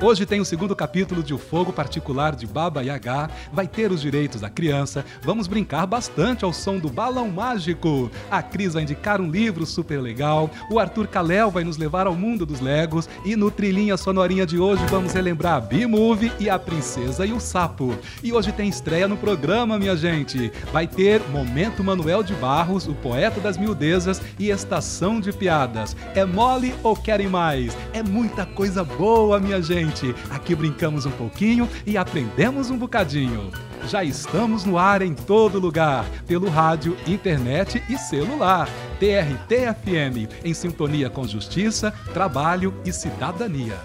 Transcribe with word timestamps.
Hoje 0.00 0.24
tem 0.24 0.40
o 0.40 0.44
segundo 0.44 0.76
capítulo 0.76 1.24
de 1.24 1.34
O 1.34 1.38
Fogo 1.38 1.72
Particular 1.72 2.36
de 2.36 2.46
Baba 2.46 2.82
Yaga. 2.82 3.28
Vai 3.52 3.66
ter 3.66 3.90
os 3.90 4.00
direitos 4.00 4.40
da 4.40 4.48
criança. 4.48 5.04
Vamos 5.22 5.48
brincar 5.48 5.86
bastante 5.86 6.44
ao 6.44 6.52
som 6.52 6.78
do 6.78 6.88
balão 6.88 7.28
mágico. 7.28 8.08
A 8.30 8.40
Cris 8.40 8.74
vai 8.74 8.84
indicar 8.84 9.20
um 9.20 9.28
livro 9.28 9.66
super 9.66 10.00
legal. 10.00 10.48
O 10.70 10.78
Arthur 10.78 11.08
Calel 11.08 11.50
vai 11.50 11.64
nos 11.64 11.76
levar 11.76 12.06
ao 12.06 12.14
mundo 12.14 12.46
dos 12.46 12.60
Legos. 12.60 13.08
E 13.24 13.34
no 13.34 13.50
Trilhinha 13.50 13.96
Sonorinha 13.96 14.46
de 14.46 14.56
hoje 14.56 14.86
vamos 14.86 15.12
relembrar 15.12 15.54
a 15.54 15.60
B-Movie 15.60 16.32
e 16.38 16.48
a 16.48 16.60
Princesa 16.60 17.26
e 17.26 17.32
o 17.32 17.40
Sapo. 17.40 17.92
E 18.22 18.32
hoje 18.32 18.52
tem 18.52 18.68
estreia 18.68 19.08
no 19.08 19.16
programa, 19.16 19.80
minha 19.80 19.96
gente. 19.96 20.52
Vai 20.72 20.86
ter 20.86 21.20
Momento 21.28 21.82
Manuel 21.82 22.22
de 22.22 22.34
Barros, 22.34 22.86
o 22.86 22.94
poeta 22.94 23.40
das 23.40 23.58
miudezas 23.58 24.22
e 24.38 24.48
Estação 24.48 25.20
de 25.20 25.32
Piadas. 25.32 25.96
É 26.14 26.24
mole 26.24 26.72
ou 26.84 26.94
querem 26.94 27.26
mais? 27.26 27.76
É 27.92 28.00
muita 28.00 28.46
coisa 28.46 28.84
boa, 28.84 29.40
minha 29.40 29.60
gente. 29.60 29.87
Aqui 30.30 30.54
brincamos 30.54 31.06
um 31.06 31.10
pouquinho 31.10 31.68
e 31.86 31.96
aprendemos 31.96 32.70
um 32.70 32.76
bocadinho. 32.76 33.50
Já 33.86 34.04
estamos 34.04 34.64
no 34.64 34.76
ar 34.76 35.02
em 35.02 35.14
todo 35.14 35.58
lugar, 35.58 36.04
pelo 36.26 36.48
rádio, 36.48 36.96
internet 37.06 37.82
e 37.88 37.96
celular. 37.96 38.68
TRT-FM, 38.98 40.28
em 40.44 40.52
sintonia 40.52 41.08
com 41.08 41.26
justiça, 41.26 41.92
trabalho 42.12 42.74
e 42.84 42.92
cidadania. 42.92 43.78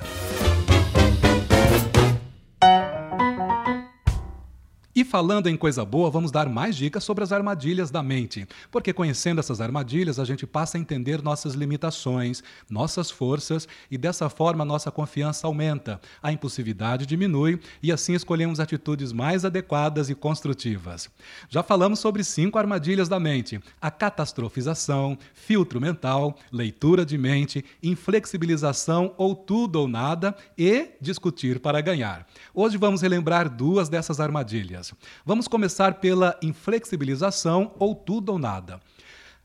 Falando 5.14 5.46
em 5.46 5.56
coisa 5.56 5.86
boa, 5.86 6.10
vamos 6.10 6.32
dar 6.32 6.50
mais 6.50 6.76
dicas 6.76 7.04
sobre 7.04 7.24
as 7.24 7.32
armadilhas 7.32 7.92
da 7.92 8.02
mente. 8.02 8.48
Porque 8.72 8.92
conhecendo 8.92 9.38
essas 9.38 9.62
armadilhas, 9.62 10.18
a 10.18 10.26
gente 10.26 10.48
passa 10.48 10.76
a 10.76 10.82
entender 10.82 11.22
nossas 11.22 11.54
limitações, 11.54 12.42
nossas 12.68 13.12
forças 13.12 13.68
e 13.92 13.96
dessa 13.96 14.28
forma 14.28 14.66
nossa 14.66 14.90
confiança 14.90 15.46
aumenta, 15.46 16.02
a 16.20 16.32
impulsividade 16.32 17.06
diminui 17.06 17.60
e 17.84 17.92
assim 17.92 18.16
escolhemos 18.16 18.60
atitudes 18.60 19.14
mais 19.14 19.46
adequadas 19.46 20.10
e 20.10 20.16
construtivas. 20.16 21.12
Já 21.48 21.62
falamos 21.62 22.00
sobre 22.00 22.24
cinco 22.24 22.58
armadilhas 22.58 23.08
da 23.08 23.20
mente: 23.20 23.62
a 23.80 23.92
catastrofização, 23.92 25.16
filtro 25.36 25.80
mental, 25.80 26.36
leitura 26.52 27.06
de 27.06 27.20
mente, 27.20 27.64
inflexibilização 27.84 29.14
ou 29.16 29.36
tudo 29.36 29.76
ou 29.76 29.88
nada 29.88 30.36
e 30.58 30.88
discutir 31.00 31.60
para 31.60 31.82
ganhar. 31.82 32.26
Hoje 32.52 32.78
vamos 32.78 33.04
relembrar 33.04 33.48
duas 33.48 33.90
dessas 33.90 34.20
armadilhas. 34.20 34.92
Vamos 35.26 35.48
começar 35.48 35.96
pela 35.96 36.38
inflexibilização 36.42 37.74
ou 37.78 37.96
tudo 37.96 38.32
ou 38.34 38.40
nada. 38.40 38.80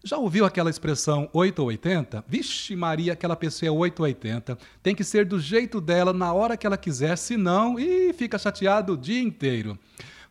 Já 0.04 0.16
ouviu 0.16 0.44
aquela 0.44 0.70
expressão 0.70 1.28
8 1.32 1.58
ou 1.58 1.68
80? 1.68 2.24
Vixe 2.28 2.76
Maria, 2.76 3.14
aquela 3.14 3.34
pessoa 3.34 3.68
é 3.68 3.70
8 3.70 3.98
ou 3.98 4.06
80. 4.06 4.56
Tem 4.82 4.94
que 4.94 5.02
ser 5.02 5.26
do 5.26 5.40
jeito 5.40 5.80
dela, 5.80 6.12
na 6.12 6.32
hora 6.32 6.56
que 6.56 6.66
ela 6.66 6.76
quiser, 6.76 7.18
senão, 7.18 7.78
e 7.78 8.12
fica 8.12 8.38
chateado 8.38 8.92
o 8.92 8.96
dia 8.96 9.20
inteiro. 9.20 9.76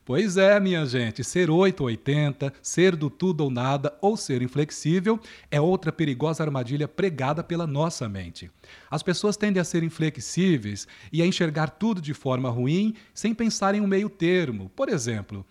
Pois 0.08 0.38
é, 0.38 0.58
minha 0.58 0.86
gente, 0.86 1.22
ser 1.22 1.52
8 1.52 1.82
ou 1.82 1.88
80, 1.88 2.54
ser 2.62 2.96
do 2.96 3.10
tudo 3.10 3.44
ou 3.44 3.52
nada 3.52 3.94
ou 4.00 4.16
ser 4.16 4.42
inflexível 4.42 5.20
é 5.52 5.60
outra 5.60 5.92
perigosa 5.92 6.42
armadilha 6.42 6.88
pregada 6.88 7.44
pela 7.44 7.68
nossa 7.68 8.08
mente. 8.08 8.50
As 8.90 9.04
pessoas 9.04 9.36
tendem 9.36 9.60
a 9.60 9.66
ser 9.66 9.84
inflexíveis 9.84 10.88
e 11.12 11.22
a 11.22 11.26
enxergar 11.26 11.72
tudo 11.72 12.02
de 12.02 12.14
forma 12.14 12.50
ruim 12.50 12.96
sem 13.14 13.36
pensar 13.36 13.76
em 13.76 13.82
um 13.82 13.86
meio 13.86 14.10
termo. 14.10 14.72
Por 14.74 14.88
exemplo, 14.88 15.46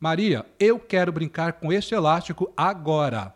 Maria, 0.00 0.46
eu 0.58 0.78
quero 0.78 1.12
brincar 1.12 1.52
com 1.60 1.70
este 1.70 1.94
elástico 1.94 2.50
agora. 2.56 3.34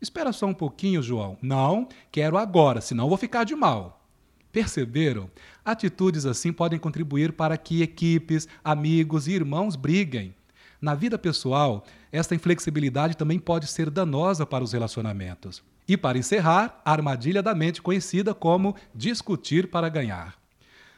Espera 0.00 0.32
só 0.32 0.46
um 0.46 0.54
pouquinho, 0.54 1.02
João. 1.02 1.36
Não, 1.42 1.86
quero 2.10 2.38
agora, 2.38 2.80
senão 2.80 3.06
vou 3.06 3.18
ficar 3.18 3.44
de 3.44 3.54
mal. 3.54 4.02
Perceberam? 4.50 5.30
Atitudes 5.70 6.26
assim 6.26 6.52
podem 6.52 6.80
contribuir 6.80 7.32
para 7.32 7.56
que 7.56 7.80
equipes, 7.80 8.48
amigos 8.64 9.28
e 9.28 9.32
irmãos 9.32 9.76
briguem. 9.76 10.34
Na 10.80 10.96
vida 10.96 11.16
pessoal, 11.16 11.84
esta 12.10 12.34
inflexibilidade 12.34 13.16
também 13.16 13.38
pode 13.38 13.68
ser 13.68 13.88
danosa 13.88 14.44
para 14.44 14.64
os 14.64 14.72
relacionamentos. 14.72 15.62
E 15.86 15.96
para 15.96 16.18
encerrar, 16.18 16.82
a 16.84 16.90
armadilha 16.90 17.40
da 17.40 17.54
mente 17.54 17.80
conhecida 17.80 18.34
como 18.34 18.74
discutir 18.92 19.70
para 19.70 19.88
ganhar. 19.88 20.34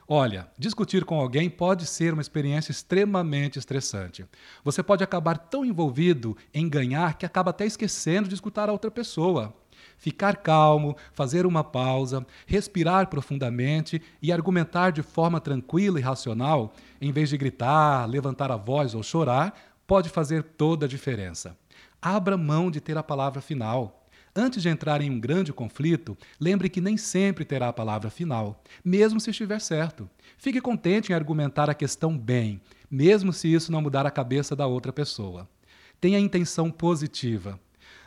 Olha, 0.08 0.48
discutir 0.58 1.04
com 1.04 1.20
alguém 1.20 1.50
pode 1.50 1.84
ser 1.84 2.14
uma 2.14 2.22
experiência 2.22 2.72
extremamente 2.72 3.58
estressante. 3.58 4.24
Você 4.64 4.82
pode 4.82 5.04
acabar 5.04 5.36
tão 5.36 5.66
envolvido 5.66 6.34
em 6.54 6.66
ganhar 6.66 7.18
que 7.18 7.26
acaba 7.26 7.50
até 7.50 7.66
esquecendo 7.66 8.26
de 8.26 8.34
escutar 8.34 8.70
a 8.70 8.72
outra 8.72 8.90
pessoa. 8.90 9.54
Ficar 10.02 10.38
calmo, 10.38 10.96
fazer 11.12 11.46
uma 11.46 11.62
pausa, 11.62 12.26
respirar 12.44 13.06
profundamente 13.06 14.02
e 14.20 14.32
argumentar 14.32 14.90
de 14.90 15.00
forma 15.00 15.40
tranquila 15.40 16.00
e 16.00 16.02
racional, 16.02 16.74
em 17.00 17.12
vez 17.12 17.28
de 17.28 17.36
gritar, 17.36 18.04
levantar 18.10 18.50
a 18.50 18.56
voz 18.56 18.96
ou 18.96 19.02
chorar, 19.04 19.54
pode 19.86 20.08
fazer 20.08 20.42
toda 20.42 20.86
a 20.86 20.88
diferença. 20.88 21.56
Abra 22.02 22.36
mão 22.36 22.68
de 22.68 22.80
ter 22.80 22.98
a 22.98 23.02
palavra 23.04 23.40
final. 23.40 24.04
Antes 24.34 24.60
de 24.60 24.68
entrar 24.68 25.00
em 25.00 25.08
um 25.08 25.20
grande 25.20 25.52
conflito, 25.52 26.18
lembre 26.40 26.68
que 26.68 26.80
nem 26.80 26.96
sempre 26.96 27.44
terá 27.44 27.68
a 27.68 27.72
palavra 27.72 28.10
final, 28.10 28.60
mesmo 28.84 29.20
se 29.20 29.30
estiver 29.30 29.60
certo. 29.60 30.10
Fique 30.36 30.60
contente 30.60 31.12
em 31.12 31.14
argumentar 31.14 31.70
a 31.70 31.74
questão 31.74 32.18
bem, 32.18 32.60
mesmo 32.90 33.32
se 33.32 33.54
isso 33.54 33.70
não 33.70 33.80
mudar 33.80 34.04
a 34.04 34.10
cabeça 34.10 34.56
da 34.56 34.66
outra 34.66 34.92
pessoa. 34.92 35.48
Tenha 36.00 36.18
intenção 36.18 36.72
positiva. 36.72 37.56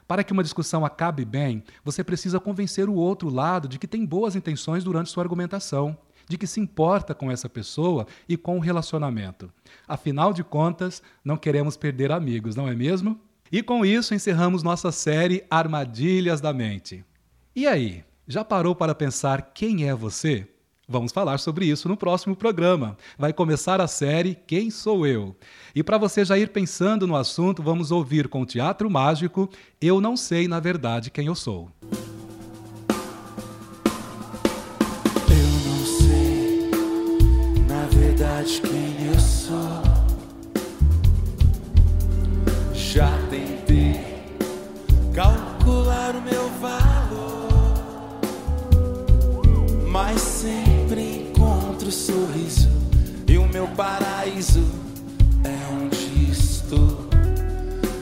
Para 0.08 0.24
que 0.24 0.34
uma 0.34 0.44
discussão 0.44 0.86
acabe 0.86 1.26
bem, 1.26 1.64
você 1.84 2.04
precisa 2.04 2.40
convencer 2.40 2.88
o 2.88 2.94
outro 2.94 3.30
lado 3.30 3.68
de 3.68 3.80
que 3.80 3.88
tem 3.88 4.06
boas 4.06 4.36
intenções 4.36 4.84
durante 4.84 5.10
sua 5.10 5.24
argumentação, 5.24 5.98
de 6.28 6.38
que 6.38 6.48
se 6.48 6.60
importa 6.60 7.14
com 7.16 7.32
essa 7.32 7.50
pessoa 7.50 8.06
e 8.28 8.38
com 8.38 8.58
o 8.58 8.62
relacionamento. 8.62 9.52
Afinal 9.88 10.34
de 10.34 10.44
contas, 10.44 11.02
não 11.24 11.38
queremos 11.38 11.76
perder 11.76 12.12
amigos, 12.12 12.56
não 12.56 12.68
é 12.68 12.76
mesmo? 12.76 13.20
E 13.52 13.62
com 13.62 13.86
isso 13.86 14.14
encerramos 14.14 14.64
nossa 14.64 14.92
série 14.92 15.44
Armadilhas 15.50 16.42
da 16.42 16.52
Mente. 16.54 17.06
E 17.56 17.68
aí, 17.68 18.04
já 18.28 18.44
parou 18.44 18.76
para 18.76 18.96
pensar 18.96 19.54
quem 19.54 19.88
é 19.88 19.94
você? 19.94 20.48
Vamos 20.88 21.12
falar 21.12 21.40
sobre 21.40 21.66
isso 21.66 21.90
no 21.90 21.98
próximo 21.98 22.36
programa. 22.36 22.96
Vai 23.18 23.34
começar 23.34 23.82
a 23.82 23.88
série 23.88 24.36
Quem 24.36 24.70
Sou 24.70 25.08
Eu? 25.08 25.36
E 25.74 25.84
para 25.84 25.98
você 25.98 26.24
já 26.24 26.38
ir 26.38 26.50
pensando 26.50 27.08
no 27.08 27.16
assunto, 27.16 27.64
vamos 27.64 27.90
ouvir 27.92 28.28
com 28.28 28.42
o 28.42 28.46
Teatro 28.46 28.90
Mágico 28.90 29.50
Eu 29.82 30.00
Não 30.00 30.16
Sei 30.16 30.48
Na 30.48 30.60
Verdade 30.60 31.10
Quem 31.10 31.26
Eu 31.26 31.36
Sou. 31.36 31.72
Eu 35.28 35.48
não 35.66 35.86
sei, 35.86 36.70
na 37.68 37.88
verdade, 37.88 38.62
quem 38.62 38.85
é 55.44 55.74
onde 55.74 56.32
estou. 56.32 57.10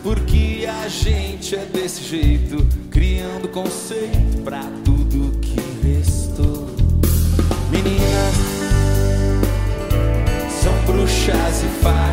Porque 0.02 0.68
a 0.68 0.88
gente 0.88 1.56
é 1.56 1.66
desse 1.66 2.04
jeito, 2.04 2.66
criando 2.92 3.48
conceito 3.48 4.42
pra 4.44 4.64
tudo 4.84 5.40
que 5.40 5.60
restou. 5.88 6.70
Meninas 7.72 8.36
são 10.62 10.74
bruxas 10.86 11.64
e 11.64 11.82
fadas. 11.82 12.13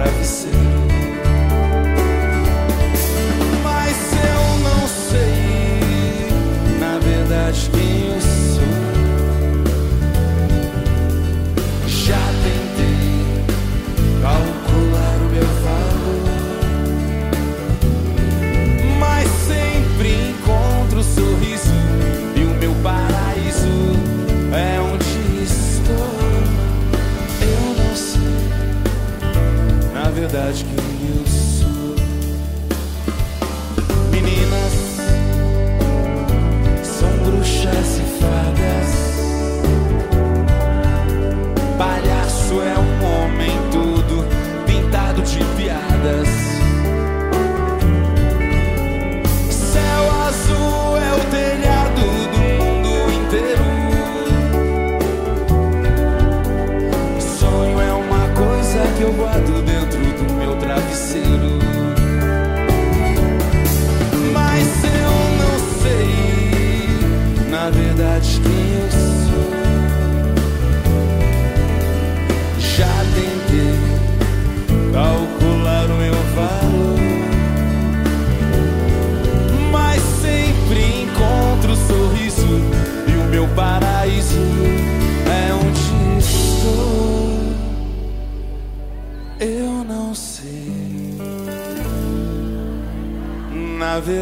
Travesseiro. 0.00 0.59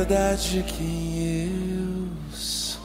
Verdade, 0.08 0.64
quem 0.66 1.44
eu 1.44 2.32
sou. 2.32 2.80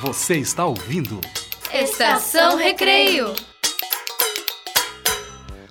Você 0.00 0.36
está 0.36 0.64
ouvindo? 0.64 1.20
Estação 1.70 2.56
Recreio. 2.56 3.34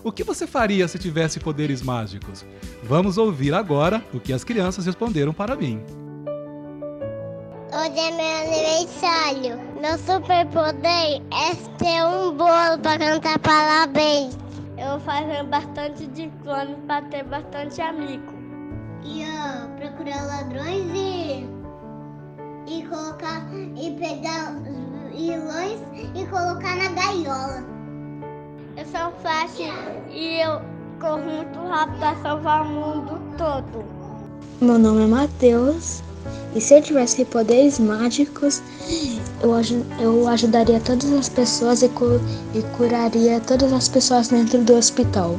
O 0.04 0.12
que 0.12 0.24
você 0.24 0.46
faria 0.46 0.88
se 0.88 1.00
tivesse 1.00 1.40
poderes 1.40 1.82
mágicos? 1.82 2.46
Vamos 2.84 3.18
ouvir 3.18 3.54
agora 3.56 4.04
o 4.14 4.20
que 4.20 4.32
as 4.32 4.44
crianças 4.44 4.86
responderam 4.86 5.34
para 5.34 5.56
mim. 5.56 5.84
Hoje 7.82 8.00
é 8.00 8.12
meu 8.12 8.54
aniversário. 8.54 9.60
Meu 9.82 9.98
superpoder 9.98 11.20
é 11.34 11.56
ter 11.80 12.06
um 12.06 12.38
bolo 12.38 12.78
para 12.84 13.00
cantar 13.00 13.40
parabéns. 13.40 14.38
Eu 14.78 15.00
fazer 15.00 15.44
bastante 15.46 16.06
de 16.06 16.28
planos 16.44 16.78
para 16.86 17.02
ter 17.08 17.24
bastante 17.24 17.82
amigo. 17.82 18.34
E 19.04 19.26
ó, 19.26 19.68
procurar 19.78 20.28
ladrões 20.28 20.86
e. 20.94 21.48
e 22.68 22.86
colocar. 22.86 23.48
e 23.52 23.92
pegar 24.00 24.54
os 24.58 25.18
vilões 25.18 25.80
e 26.14 26.24
colocar 26.28 26.76
na 26.76 26.90
gaiola. 26.90 27.64
Eu 28.78 28.86
sou 28.86 29.12
flash 29.24 29.58
e 30.12 30.40
eu 30.40 30.62
corro 31.00 31.18
muito 31.18 31.60
rápido 31.68 31.98
para 31.98 32.16
salvar 32.18 32.62
o 32.62 32.70
mundo 32.70 33.20
todo. 33.40 33.84
Meu 34.62 34.78
nome 34.78 35.06
é 35.06 35.08
Matheus 35.08 36.04
e 36.56 36.62
se 36.62 36.74
eu 36.76 36.82
tivesse 36.82 37.24
poderes 37.26 37.80
mágicos, 37.80 38.62
eu, 39.42 39.54
aju- 39.54 39.86
eu 40.00 40.28
ajudaria 40.28 40.80
todas 40.80 41.12
as 41.14 41.30
pessoas 41.30 41.82
e, 41.82 41.90
cu- 41.90 42.20
e 42.54 42.62
curaria 42.76 43.40
todas 43.40 43.72
as 43.74 43.88
pessoas 43.88 44.28
dentro 44.28 44.60
do 44.64 44.76
hospital. 44.76 45.32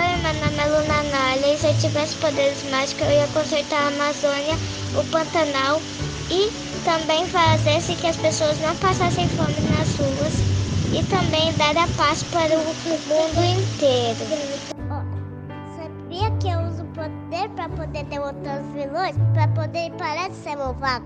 Oi, 0.00 0.16
meu 0.22 0.34
nome 0.34 0.58
é 0.58 0.66
Luna 0.66 1.02
Nalha 1.10 1.54
e 1.54 1.58
se 1.58 1.66
eu 1.66 1.76
tivesse 1.78 2.16
poderes 2.16 2.62
mágicos 2.64 3.06
eu 3.06 3.12
ia 3.12 3.28
consertar 3.28 3.84
a 3.84 3.88
Amazônia, 3.88 4.56
o 4.98 5.04
Pantanal 5.04 5.82
e 6.30 6.50
também 6.84 7.26
fazer 7.26 7.80
se 7.80 7.94
que 7.94 8.06
as 8.06 8.16
pessoas 8.16 8.58
não 8.58 8.74
passassem 8.76 9.28
fome 9.28 9.60
nas 9.60 9.96
ruas 9.96 10.44
e 10.92 11.02
também 11.04 11.54
dar 11.56 11.76
a 11.76 11.88
paz 11.88 12.22
para 12.22 12.58
o 12.58 12.64
mundo 13.08 13.44
inteiro. 13.44 14.65
Derrotar 18.08 18.60
os 18.62 18.68
vilões, 18.72 19.16
para 19.34 19.48
poder 19.48 19.90
parar 19.92 20.28
de 20.28 20.36
ser 20.36 20.56
malvado? 20.56 21.04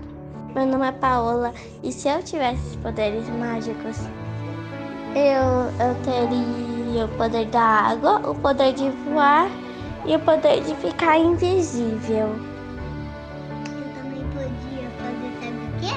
Meu 0.53 0.65
nome 0.65 0.87
é 0.87 0.91
Paola 0.91 1.53
e 1.81 1.91
se 1.91 2.09
eu 2.09 2.21
tivesse 2.23 2.77
poderes 2.79 3.27
mágicos, 3.29 3.97
eu, 5.15 5.85
eu 5.85 5.95
teria 6.03 7.05
o 7.05 7.17
poder 7.17 7.45
da 7.47 7.61
água, 7.61 8.17
o 8.29 8.35
poder 8.35 8.73
de 8.73 8.89
voar 8.89 9.47
e 10.05 10.15
o 10.15 10.19
poder 10.19 10.61
de 10.63 10.75
ficar 10.75 11.17
invisível. 11.17 12.27
Eu 13.65 13.93
também 13.95 14.23
podia 14.33 14.89
fazer, 14.99 15.31
sabe 15.41 15.57
o 15.57 15.79
quê? 15.79 15.93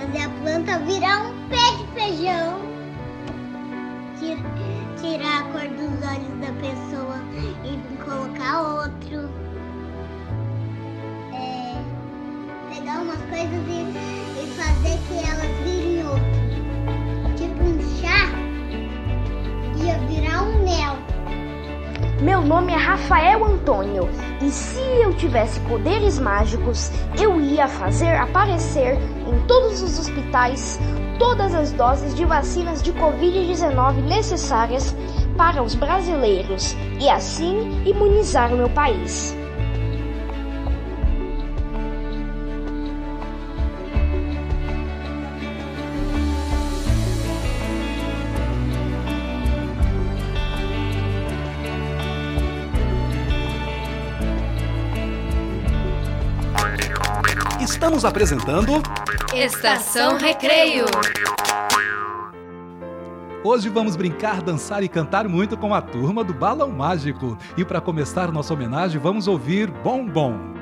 Fazer 0.00 0.24
a 0.26 0.30
planta 0.42 0.78
virar 0.84 1.22
um 1.26 1.48
pé 1.48 1.76
de 1.78 1.86
feijão. 1.94 2.60
Tir- 4.18 4.44
Tirar 5.00 5.40
a 5.40 5.44
cor 5.44 5.62
dos 5.62 5.94
olhos 6.06 6.34
da 6.40 6.52
pessoa 6.60 7.16
e 7.64 7.96
colocar 8.04 8.60
outro. 8.60 9.30
Pegar 12.72 13.00
umas 13.00 13.20
coisas 13.22 13.62
e, 13.68 14.42
e 14.42 14.46
fazer 14.56 14.98
que 15.06 15.14
elas 15.28 15.50
virem 15.64 16.06
outro. 16.06 17.36
Tipo 17.36 17.62
um 17.62 17.78
chá, 18.00 18.28
ia 19.84 19.98
virar 20.08 20.42
um 20.42 20.64
mel. 20.64 20.96
Meu 22.22 22.42
nome 22.42 22.72
é 22.72 22.76
Rafael 22.76 23.44
Antônio 23.44 24.08
e 24.42 24.50
se 24.50 24.78
eu 25.02 25.14
tivesse 25.14 25.58
poderes 25.60 26.18
mágicos, 26.18 26.90
eu 27.18 27.40
ia 27.40 27.68
fazer 27.68 28.16
aparecer 28.16 28.98
em 29.26 29.46
todos 29.46 29.82
os 29.82 29.98
hospitais 29.98 30.78
todas 31.18 31.54
as 31.54 31.70
doses 31.72 32.14
de 32.14 32.24
vacinas 32.24 32.82
de 32.82 32.94
Covid-19 32.94 34.02
necessárias 34.08 34.96
para 35.36 35.62
os 35.62 35.74
brasileiros 35.74 36.74
e 36.98 37.08
assim 37.08 37.82
imunizar 37.84 38.52
o 38.52 38.56
meu 38.56 38.70
país. 38.70 39.36
Estamos 57.80 58.04
apresentando. 58.04 58.72
Estação 59.34 60.18
Recreio. 60.18 60.84
Hoje 63.42 63.70
vamos 63.70 63.96
brincar, 63.96 64.42
dançar 64.42 64.82
e 64.82 64.88
cantar 64.88 65.26
muito 65.26 65.56
com 65.56 65.74
a 65.74 65.80
turma 65.80 66.22
do 66.22 66.34
Balão 66.34 66.70
Mágico. 66.70 67.38
E 67.56 67.64
para 67.64 67.80
começar 67.80 68.30
nossa 68.30 68.52
homenagem, 68.52 69.00
vamos 69.00 69.26
ouvir 69.26 69.70
Bom 69.70 70.04
Bom. 70.04 70.59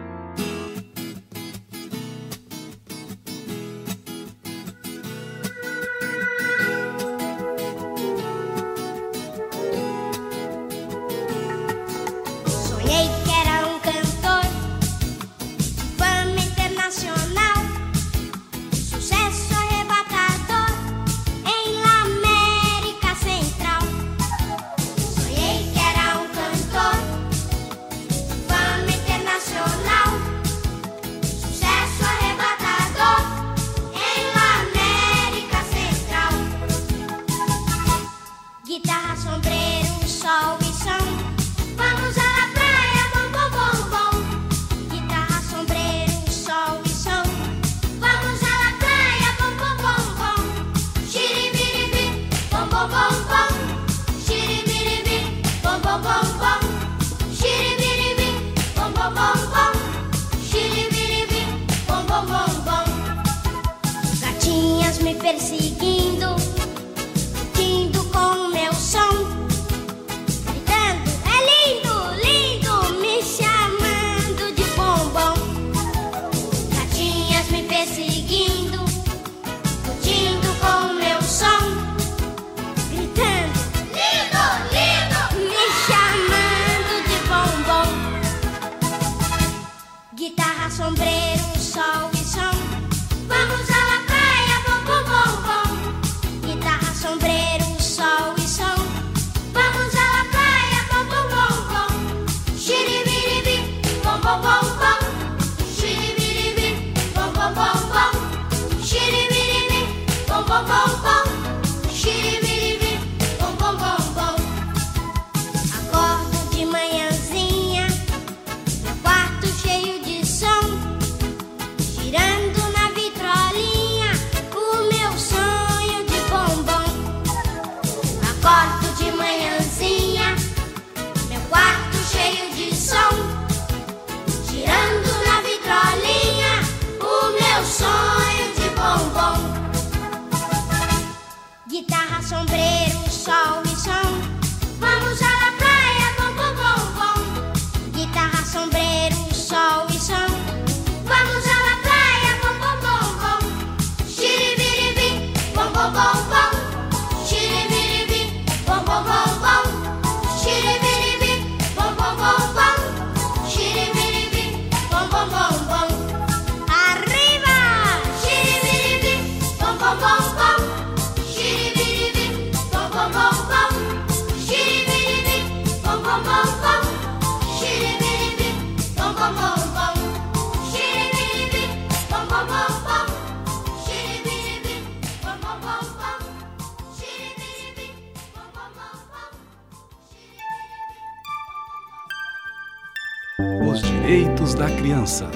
Criança. 195.08 195.30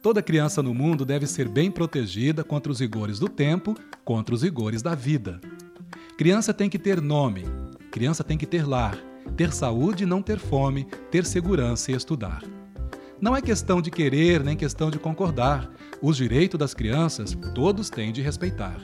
Toda 0.00 0.22
criança 0.22 0.62
no 0.62 0.72
mundo 0.72 1.04
deve 1.04 1.26
ser 1.26 1.48
bem 1.48 1.72
protegida 1.72 2.44
contra 2.44 2.70
os 2.70 2.78
rigores 2.78 3.18
do 3.18 3.28
tempo, 3.28 3.74
contra 4.04 4.32
os 4.32 4.44
rigores 4.44 4.80
da 4.80 4.94
vida. 4.94 5.40
Criança 6.16 6.54
tem 6.54 6.70
que 6.70 6.78
ter 6.78 7.00
nome, 7.00 7.44
criança 7.90 8.22
tem 8.22 8.38
que 8.38 8.46
ter 8.46 8.64
lar, 8.64 8.96
ter 9.36 9.52
saúde 9.52 10.04
e 10.04 10.06
não 10.06 10.22
ter 10.22 10.38
fome, 10.38 10.86
ter 11.10 11.26
segurança 11.26 11.90
e 11.90 11.96
estudar. 11.96 12.44
Não 13.20 13.36
é 13.36 13.42
questão 13.42 13.82
de 13.82 13.90
querer 13.90 14.44
nem 14.44 14.56
questão 14.56 14.88
de 14.88 15.00
concordar. 15.00 15.68
Os 16.00 16.16
direitos 16.16 16.60
das 16.60 16.72
crianças 16.72 17.36
todos 17.56 17.90
têm 17.90 18.12
de 18.12 18.22
respeitar. 18.22 18.78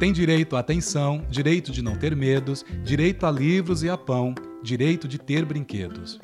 Tem 0.00 0.12
direito 0.12 0.56
à 0.56 0.58
atenção, 0.58 1.24
direito 1.30 1.70
de 1.70 1.82
não 1.82 1.94
ter 1.94 2.16
medos, 2.16 2.64
direito 2.82 3.26
a 3.26 3.30
livros 3.30 3.84
e 3.84 3.88
a 3.88 3.96
pão, 3.96 4.34
direito 4.60 5.06
de 5.06 5.18
ter 5.18 5.44
brinquedos. 5.44 6.18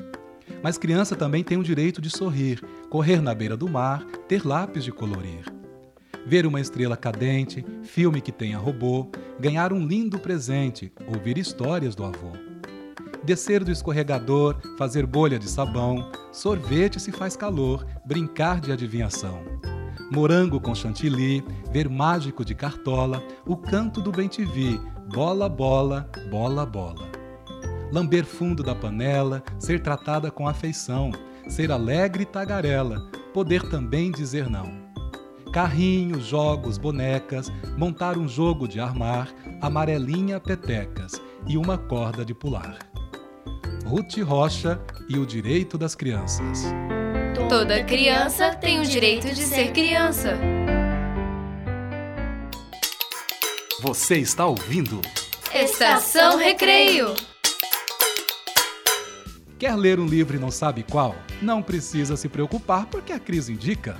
Mas 0.61 0.77
criança 0.77 1.15
também 1.15 1.43
tem 1.43 1.57
o 1.57 1.63
direito 1.63 2.01
de 2.01 2.09
sorrir, 2.09 2.61
correr 2.89 3.21
na 3.21 3.33
beira 3.33 3.55
do 3.55 3.69
mar, 3.69 4.03
ter 4.27 4.45
lápis 4.45 4.83
de 4.83 4.91
colorir. 4.91 5.45
Ver 6.25 6.45
uma 6.45 6.59
estrela 6.59 6.97
cadente, 6.97 7.65
filme 7.83 8.21
que 8.21 8.31
tenha 8.31 8.57
robô, 8.57 9.09
ganhar 9.39 9.71
um 9.71 9.85
lindo 9.85 10.19
presente, 10.19 10.91
ouvir 11.07 11.37
histórias 11.37 11.95
do 11.95 12.03
avô. 12.03 12.31
Descer 13.23 13.63
do 13.63 13.71
escorregador, 13.71 14.57
fazer 14.77 15.05
bolha 15.05 15.39
de 15.39 15.49
sabão, 15.49 16.11
sorvete 16.31 16.99
se 16.99 17.11
faz 17.11 17.35
calor, 17.35 17.85
brincar 18.05 18.59
de 18.59 18.71
adivinhação. 18.71 19.39
Morango 20.11 20.59
com 20.59 20.73
chantilly, 20.73 21.43
ver 21.71 21.89
mágico 21.89 22.43
de 22.43 22.55
cartola, 22.55 23.23
o 23.45 23.55
canto 23.55 24.01
do 24.01 24.11
bem-te-vi, 24.11 24.79
bola, 25.13 25.47
bola, 25.47 26.09
bola, 26.29 26.65
bola 26.65 27.18
lamber 27.91 28.25
fundo 28.25 28.63
da 28.63 28.75
panela, 28.75 29.43
ser 29.57 29.81
tratada 29.81 30.31
com 30.31 30.47
afeição, 30.47 31.11
ser 31.47 31.71
alegre 31.71 32.23
e 32.23 32.25
tagarela, 32.25 33.09
poder 33.33 33.63
também 33.69 34.11
dizer 34.11 34.49
não. 34.49 34.87
Carrinhos, 35.51 36.25
jogos, 36.25 36.77
bonecas, 36.77 37.51
montar 37.75 38.17
um 38.17 38.27
jogo 38.27 38.67
de 38.67 38.79
armar, 38.79 39.33
amarelinha, 39.61 40.39
petecas 40.39 41.19
e 41.47 41.57
uma 41.57 41.77
corda 41.77 42.23
de 42.23 42.35
pular. 42.35 42.77
Ruth 43.85 44.17
Rocha 44.19 44.79
e 45.07 45.17
o 45.17 45.25
direito 45.25 45.77
das 45.77 45.95
crianças. 45.95 46.65
Toda 47.49 47.83
criança 47.83 48.53
tem 48.53 48.79
o 48.79 48.85
direito 48.85 49.27
de 49.27 49.41
ser 49.41 49.71
criança. 49.71 50.37
Você 53.81 54.17
está 54.17 54.45
ouvindo? 54.45 55.01
Estação 55.51 56.37
Recreio. 56.37 57.15
Quer 59.59 59.75
ler 59.75 59.99
um 59.99 60.05
livro 60.05 60.37
e 60.37 60.39
não 60.39 60.49
sabe 60.49 60.83
qual? 60.83 61.13
Não 61.41 61.61
precisa 61.61 62.15
se 62.15 62.29
preocupar 62.29 62.85
porque 62.85 63.11
a 63.11 63.19
Cris 63.19 63.49
indica. 63.49 63.97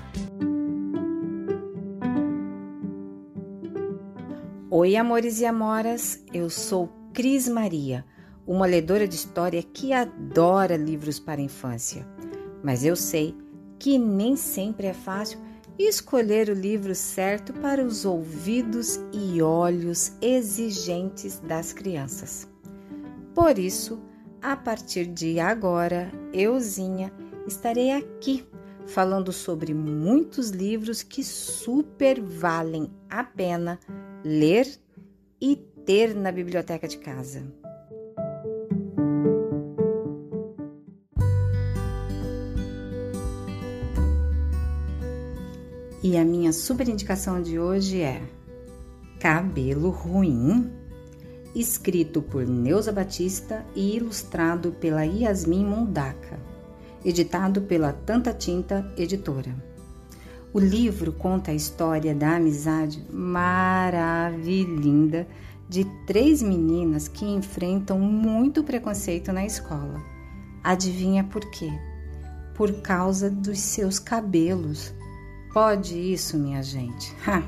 Oi, 4.69 4.95
amores 4.95 5.41
e 5.41 5.45
amoras, 5.45 6.23
eu 6.33 6.49
sou 6.49 6.89
Cris 7.13 7.49
Maria, 7.49 8.05
uma 8.47 8.65
ledora 8.65 9.05
de 9.05 9.15
história 9.15 9.61
que 9.61 9.91
adora 9.91 10.77
livros 10.77 11.19
para 11.19 11.41
infância. 11.41 12.07
Mas 12.63 12.85
eu 12.85 12.95
sei 12.95 13.35
que 13.77 13.97
nem 13.97 14.37
sempre 14.37 14.87
é 14.87 14.93
fácil 14.93 15.39
escolher 15.77 16.47
o 16.47 16.53
livro 16.53 16.95
certo 16.95 17.51
para 17.51 17.83
os 17.83 18.05
ouvidos 18.05 18.97
e 19.11 19.41
olhos 19.41 20.13
exigentes 20.21 21.37
das 21.39 21.73
crianças. 21.73 22.47
Por 23.35 23.59
isso, 23.59 23.99
a 24.41 24.55
partir 24.55 25.05
de 25.05 25.39
agora, 25.39 26.12
euzinha, 26.34 27.12
estarei 27.46 27.91
aqui 27.91 28.46
falando 28.88 29.31
sobre 29.31 29.74
muitos 29.74 30.50
livros 30.50 31.03
que 31.03 31.24
super 31.24 32.22
valem 32.22 32.89
a 33.10 33.24
pena 33.24 33.79
ler 34.24 34.67
e 35.39 35.55
ter 35.86 36.15
na 36.15 36.31
biblioteca 36.31 36.88
de 36.88 36.98
casa. 36.98 37.43
E 46.01 46.17
a 46.17 46.24
minha 46.24 46.53
super 46.53 46.88
indicação 46.88 47.41
de 47.41 47.60
hoje 47.60 48.01
é 48.01 48.22
Cabelo 49.19 49.89
Ruim, 49.89 50.78
escrito 51.56 52.22
por 52.22 52.48
Neuza 52.48 52.91
Batista 52.91 53.65
e 53.75 53.96
ilustrado 53.96 54.72
pela 54.74 55.03
Yasmin 55.03 55.65
Mondaka, 55.65 56.39
editado 57.03 57.62
pela 57.62 57.91
Tanta 57.94 58.34
Tinta 58.34 58.91
Editora. 58.98 59.56
O 60.51 60.60
livro 60.60 61.13
conta 61.13 61.51
a 61.51 61.53
história 61.53 62.15
da 62.15 62.36
amizade 62.38 63.06
maravilhosa 63.12 64.48
de 65.70 65.86
três 66.08 66.41
meninas 66.41 67.08
que 67.08 67.24
enfrentam 67.24 68.00
muito 68.00 68.63
preconceito 68.63 69.32
na 69.32 69.46
escola. 69.46 70.01
Adivinha 70.63 71.24
por 71.24 71.41
quê? 71.51 71.70
Por 72.56 72.82
causa 72.82 73.29
dos 73.29 73.60
seus 73.60 74.00
cabelos. 74.00 74.91
Pode 75.53 75.96
isso, 75.96 76.38
minha 76.38 76.63
gente? 76.63 77.15
Ha! 77.27 77.44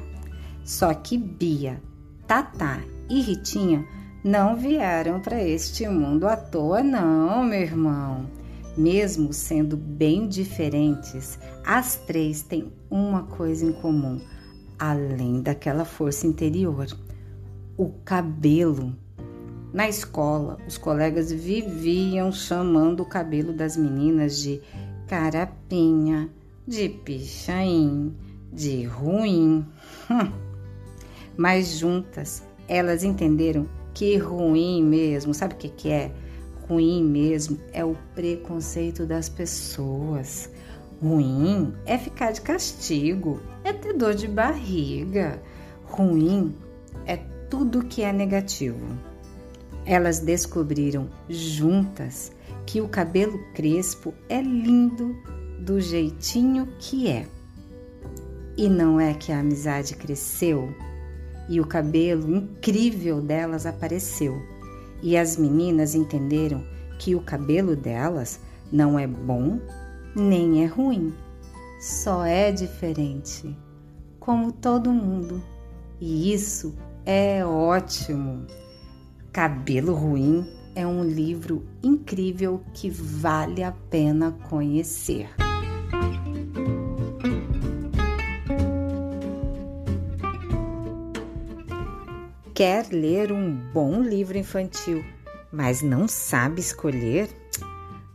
Só 0.63 0.93
que 0.93 1.17
Bia, 1.17 1.81
Tatá 2.27 2.79
e 3.11 3.19
Ritinha 3.19 3.85
não 4.23 4.55
vieram 4.55 5.19
para 5.19 5.43
este 5.43 5.85
mundo 5.85 6.25
à 6.25 6.37
toa, 6.37 6.81
não, 6.81 7.43
meu 7.43 7.59
irmão. 7.59 8.25
Mesmo 8.77 9.33
sendo 9.33 9.75
bem 9.75 10.29
diferentes, 10.29 11.37
as 11.65 11.97
três 11.97 12.41
têm 12.41 12.71
uma 12.89 13.23
coisa 13.23 13.65
em 13.65 13.73
comum, 13.73 14.21
além 14.79 15.41
daquela 15.41 15.83
força 15.83 16.25
interior: 16.25 16.87
o 17.75 17.89
cabelo. 18.05 18.95
Na 19.73 19.89
escola, 19.89 20.57
os 20.65 20.77
colegas 20.77 21.33
viviam 21.33 22.31
chamando 22.31 23.01
o 23.01 23.05
cabelo 23.05 23.51
das 23.51 23.75
meninas 23.75 24.37
de 24.37 24.61
carapinha, 25.07 26.29
de 26.65 26.87
pichain, 26.87 28.13
de 28.53 28.85
ruim. 28.85 29.65
Mas 31.37 31.77
juntas, 31.77 32.43
elas 32.71 33.03
entenderam 33.03 33.67
que 33.93 34.15
ruim 34.15 34.81
mesmo, 34.81 35.33
sabe 35.33 35.55
o 35.55 35.57
que, 35.57 35.67
que 35.67 35.89
é? 35.89 36.09
Ruim 36.69 37.03
mesmo 37.03 37.59
é 37.73 37.83
o 37.83 37.97
preconceito 38.15 39.05
das 39.05 39.27
pessoas. 39.27 40.49
Ruim 41.01 41.73
é 41.85 41.97
ficar 41.97 42.31
de 42.31 42.39
castigo, 42.39 43.41
é 43.65 43.73
ter 43.73 43.91
dor 43.91 44.15
de 44.15 44.25
barriga. 44.25 45.43
Ruim 45.83 46.55
é 47.05 47.17
tudo 47.49 47.83
que 47.83 48.03
é 48.03 48.13
negativo. 48.13 48.87
Elas 49.85 50.19
descobriram 50.19 51.09
juntas 51.27 52.31
que 52.65 52.79
o 52.79 52.87
cabelo 52.87 53.37
crespo 53.53 54.13
é 54.29 54.41
lindo 54.41 55.13
do 55.59 55.81
jeitinho 55.81 56.69
que 56.79 57.09
é. 57.09 57.27
E 58.55 58.69
não 58.69 58.97
é 58.97 59.13
que 59.13 59.33
a 59.33 59.39
amizade 59.39 59.93
cresceu 59.97 60.73
e 61.51 61.59
o 61.59 61.67
cabelo 61.67 62.33
incrível 62.33 63.21
delas 63.21 63.65
apareceu. 63.65 64.41
E 65.03 65.17
as 65.17 65.35
meninas 65.35 65.93
entenderam 65.93 66.63
que 66.97 67.13
o 67.13 67.19
cabelo 67.19 67.75
delas 67.75 68.39
não 68.71 68.97
é 68.97 69.05
bom 69.05 69.59
nem 70.15 70.63
é 70.63 70.65
ruim, 70.65 71.13
só 71.81 72.23
é 72.23 72.53
diferente, 72.53 73.53
como 74.17 74.53
todo 74.53 74.93
mundo. 74.93 75.43
E 75.99 76.33
isso 76.33 76.73
é 77.05 77.45
ótimo. 77.45 78.47
Cabelo 79.33 79.93
Ruim 79.93 80.45
é 80.73 80.87
um 80.87 81.03
livro 81.03 81.65
incrível 81.83 82.61
que 82.73 82.89
vale 82.89 83.61
a 83.61 83.73
pena 83.73 84.31
conhecer. 84.49 85.29
Quer 92.63 92.89
ler 92.91 93.31
um 93.31 93.51
bom 93.51 94.03
livro 94.03 94.37
infantil, 94.37 95.03
mas 95.51 95.81
não 95.81 96.07
sabe 96.07 96.61
escolher? 96.61 97.27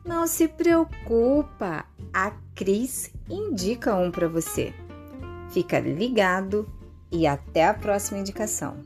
Não 0.04 0.24
se 0.28 0.46
preocupa, 0.46 1.84
a 2.14 2.30
Cris 2.54 3.10
indica 3.28 3.96
um 3.96 4.08
para 4.08 4.28
você. 4.28 4.72
Fica 5.50 5.80
ligado 5.80 6.64
e 7.10 7.26
até 7.26 7.64
a 7.64 7.74
próxima 7.74 8.20
indicação. 8.20 8.76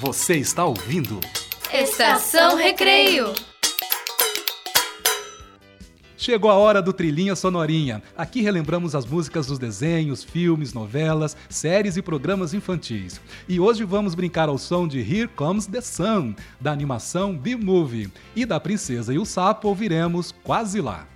Você 0.00 0.36
está 0.36 0.64
ouvindo? 0.64 1.20
Estação 1.70 2.56
Recreio. 2.56 3.34
Chegou 6.20 6.50
a 6.50 6.54
hora 6.54 6.82
do 6.82 6.92
Trilhinha 6.92 7.36
Sonorinha. 7.36 8.02
Aqui 8.16 8.42
relembramos 8.42 8.92
as 8.96 9.06
músicas 9.06 9.46
dos 9.46 9.56
desenhos, 9.56 10.24
filmes, 10.24 10.72
novelas, 10.72 11.36
séries 11.48 11.96
e 11.96 12.02
programas 12.02 12.52
infantis. 12.52 13.20
E 13.48 13.60
hoje 13.60 13.84
vamos 13.84 14.16
brincar 14.16 14.48
ao 14.48 14.58
som 14.58 14.88
de 14.88 14.98
Here 14.98 15.28
Comes 15.28 15.66
the 15.66 15.80
Sun, 15.80 16.34
da 16.60 16.72
animação 16.72 17.38
B-Movie. 17.38 18.10
E 18.34 18.44
da 18.44 18.58
Princesa 18.58 19.14
e 19.14 19.18
o 19.18 19.24
Sapo 19.24 19.68
ouviremos 19.68 20.34
Quase 20.42 20.80
Lá. 20.80 21.06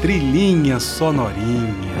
Trilhinha 0.00 0.78
Sonorinha. 0.78 1.91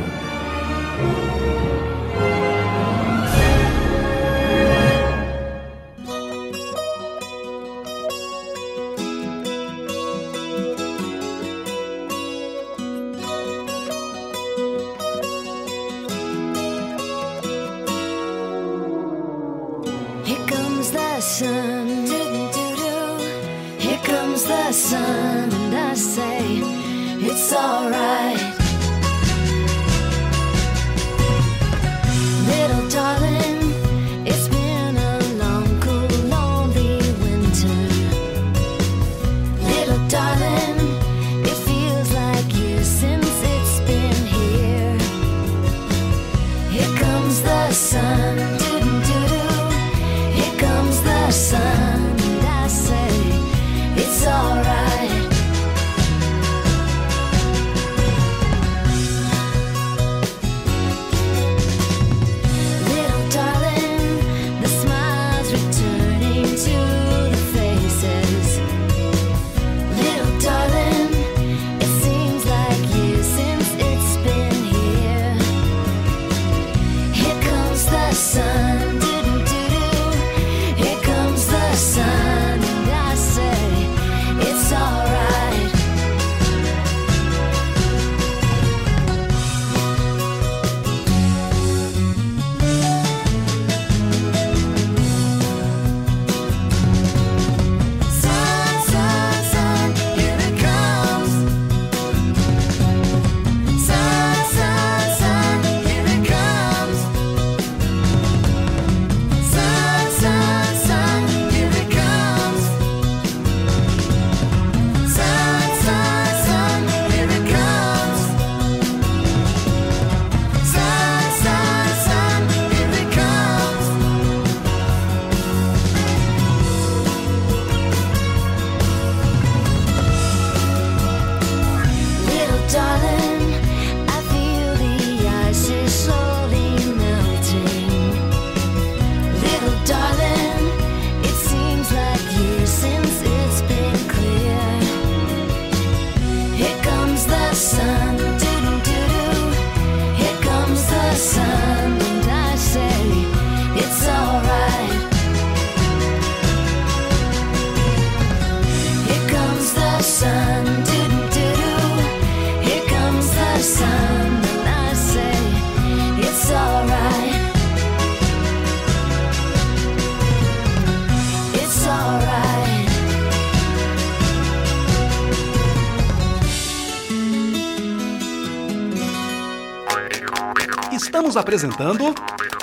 Estamos 181.32 181.36
apresentando 181.36 182.14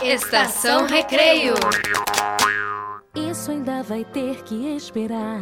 Estação 0.04 0.86
Recreio. 0.86 1.56
Isso 3.16 3.50
ainda 3.50 3.82
vai 3.82 4.06
ter 4.06 4.44
que 4.44 4.76
esperar. 4.76 5.42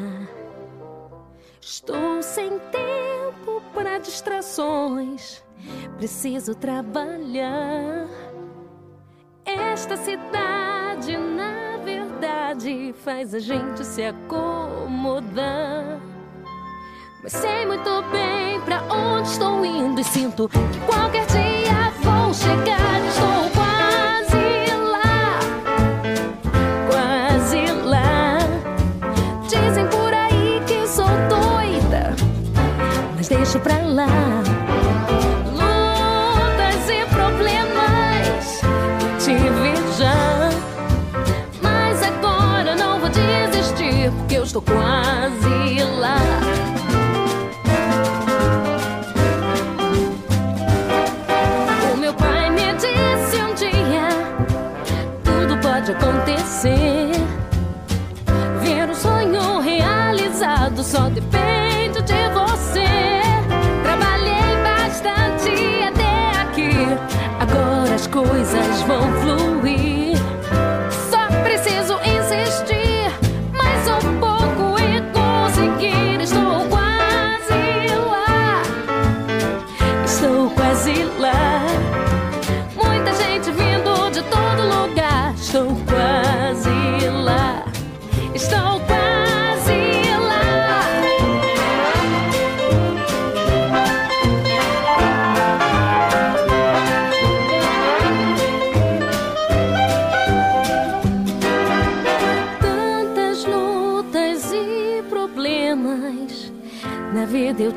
Estou 1.59 2.23
sem 2.23 2.57
tempo 2.71 3.61
para 3.73 3.97
distrações. 3.97 5.43
Preciso 5.97 6.55
trabalhar. 6.55 8.07
Esta 9.43 9.97
cidade, 9.97 11.17
na 11.17 11.79
verdade, 11.83 12.95
faz 13.03 13.33
a 13.33 13.39
gente 13.39 13.83
se 13.83 14.05
acomodar. 14.05 15.99
Mas 17.21 17.33
sei 17.33 17.65
muito 17.65 18.01
bem 18.03 18.61
pra 18.61 18.83
onde 18.83 19.27
estou 19.27 19.65
indo 19.65 19.99
e 19.99 20.03
sinto 20.05 20.47
que 20.47 20.79
qualquer 20.85 21.25
dia 21.25 21.91
vou 22.01 22.33
chegar. 22.33 22.76
Mas 33.37 33.53
deixa 33.53 33.59
pra 33.59 33.77
lá. 33.85 34.07
Lutas 35.51 36.89
e 36.89 37.05
problemas 37.13 38.61
tive 39.19 39.75
já, 39.97 40.49
mas 41.61 42.01
agora 42.03 42.75
não 42.75 42.99
vou 42.99 43.09
desistir 43.09 44.11
porque 44.11 44.35
eu 44.35 44.43
estou 44.43 44.61
quase 44.61 45.83
lá. 45.99 46.46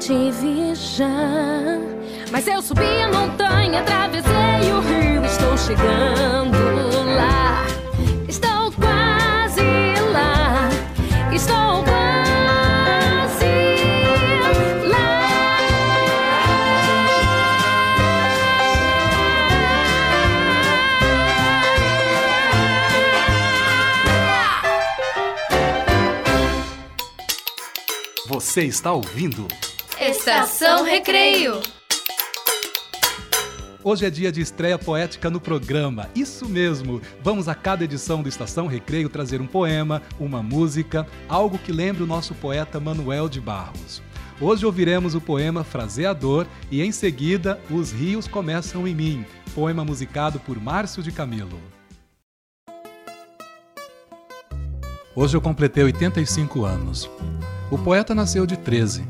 Tive 0.01 0.75
já. 0.75 1.07
Mas 2.33 2.47
eu 2.47 2.63
subi 2.63 3.03
a 3.03 3.09
montanha, 3.09 3.81
atravessei 3.81 4.73
o 4.73 4.81
rio, 4.81 5.25
estou 5.25 5.57
chegando 5.59 6.59
lá. 7.17 7.67
Estou 8.27 8.73
quase 8.73 9.61
lá. 10.13 10.69
Estou 11.33 11.85
quase 11.85 12.01
Você 28.27 28.63
está 28.63 28.93
ouvindo? 28.93 29.47
Estação 30.01 30.83
Recreio. 30.83 31.61
Hoje 33.85 34.07
é 34.07 34.09
dia 34.09 34.33
de 34.33 34.41
estreia 34.41 34.79
poética 34.79 35.29
no 35.29 35.39
programa. 35.39 36.09
Isso 36.15 36.49
mesmo! 36.49 37.03
Vamos 37.23 37.49
a 37.49 37.55
cada 37.55 37.85
edição 37.85 38.23
do 38.23 38.29
Estação 38.31 38.67
Recreio 38.67 39.11
trazer 39.11 39.43
um 39.43 39.47
poema, 39.47 40.01
uma 40.19 40.43
música, 40.43 41.07
algo 41.29 41.59
que 41.59 41.71
lembre 41.71 42.03
o 42.03 42.07
nosso 42.07 42.35
poeta 42.35 42.81
Manuel 42.81 43.29
de 43.29 43.43
Barros. 43.43 44.03
Hoje 44.41 44.65
ouviremos 44.65 45.15
o 45.15 45.21
poema 45.21 45.63
Fraseador 45.63 46.47
e 46.71 46.81
em 46.81 46.93
seguida 46.93 47.61
Os 47.71 47.93
Rios 47.93 48.27
Começam 48.27 48.89
em 48.89 48.95
Mim, 48.95 49.27
poema 49.55 49.85
musicado 49.85 50.41
por 50.41 50.59
Márcio 50.59 51.03
de 51.03 51.13
Camilo. 51.13 51.61
Hoje 55.15 55.37
eu 55.37 55.43
completei 55.43 55.85
85 55.85 56.65
anos. 56.65 57.11
O 57.71 57.77
poeta 57.77 58.15
nasceu 58.15 58.47
de 58.47 58.57
13. 58.57 59.05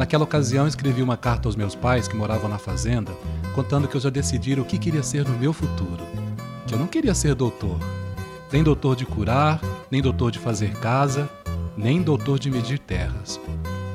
Naquela 0.00 0.24
ocasião 0.24 0.66
escrevi 0.66 1.02
uma 1.02 1.18
carta 1.18 1.46
aos 1.46 1.54
meus 1.54 1.74
pais 1.74 2.08
que 2.08 2.16
moravam 2.16 2.48
na 2.48 2.56
fazenda, 2.56 3.12
contando 3.54 3.86
que 3.86 3.94
eu 3.94 4.00
já 4.00 4.08
decidira 4.08 4.62
o 4.62 4.64
que 4.64 4.78
queria 4.78 5.02
ser 5.02 5.28
no 5.28 5.36
meu 5.36 5.52
futuro. 5.52 6.02
Que 6.66 6.72
eu 6.72 6.78
não 6.78 6.86
queria 6.86 7.14
ser 7.14 7.34
doutor. 7.34 7.78
Nem 8.50 8.64
doutor 8.64 8.96
de 8.96 9.04
curar, 9.04 9.60
nem 9.90 10.00
doutor 10.00 10.30
de 10.30 10.38
fazer 10.38 10.72
casa, 10.78 11.28
nem 11.76 12.00
doutor 12.00 12.38
de 12.38 12.50
medir 12.50 12.78
terras. 12.78 13.38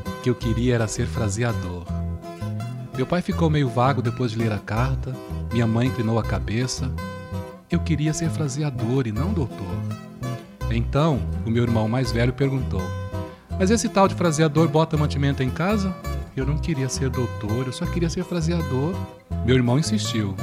O 0.06 0.22
que 0.22 0.30
eu 0.30 0.36
queria 0.36 0.76
era 0.76 0.88
ser 0.88 1.08
fraseador. 1.08 1.86
Meu 2.96 3.08
pai 3.08 3.24
ficou 3.24 3.50
meio 3.50 3.68
vago 3.68 4.00
depois 4.00 4.32
de 4.32 4.38
ler 4.38 4.52
a 4.52 4.60
carta, 4.60 5.12
minha 5.52 5.65
mãe 5.65 5.88
inclinou 5.88 6.20
a 6.20 6.24
cabeça. 6.24 6.91
Eu 7.68 7.80
queria 7.80 8.13
ser 8.13 8.30
fraseador 8.30 9.08
e 9.08 9.12
não 9.12 9.34
doutor. 9.34 9.76
Então, 10.70 11.20
o 11.48 11.50
meu 11.50 11.63
irmão 11.63 11.89
mais 11.89 12.12
velho 12.12 12.32
perguntou: 12.32 12.84
Mas 13.58 13.72
esse 13.72 13.88
tal 13.88 14.08
de 14.08 14.15
fraseador 14.15 14.68
bota 14.68 14.98
mantimento 14.98 15.41
em 15.41 15.50
casa? 15.50 15.96
Eu 16.36 16.46
não 16.46 16.58
queria 16.58 16.89
ser 16.89 17.10
doutor, 17.10 17.65
eu 17.65 17.72
só 17.72 17.86
queria 17.86 18.10
ser 18.10 18.26
fraseador. 18.26 18.94
Meu 19.46 19.56
irmão 19.56 19.80
insistiu. 19.80 20.36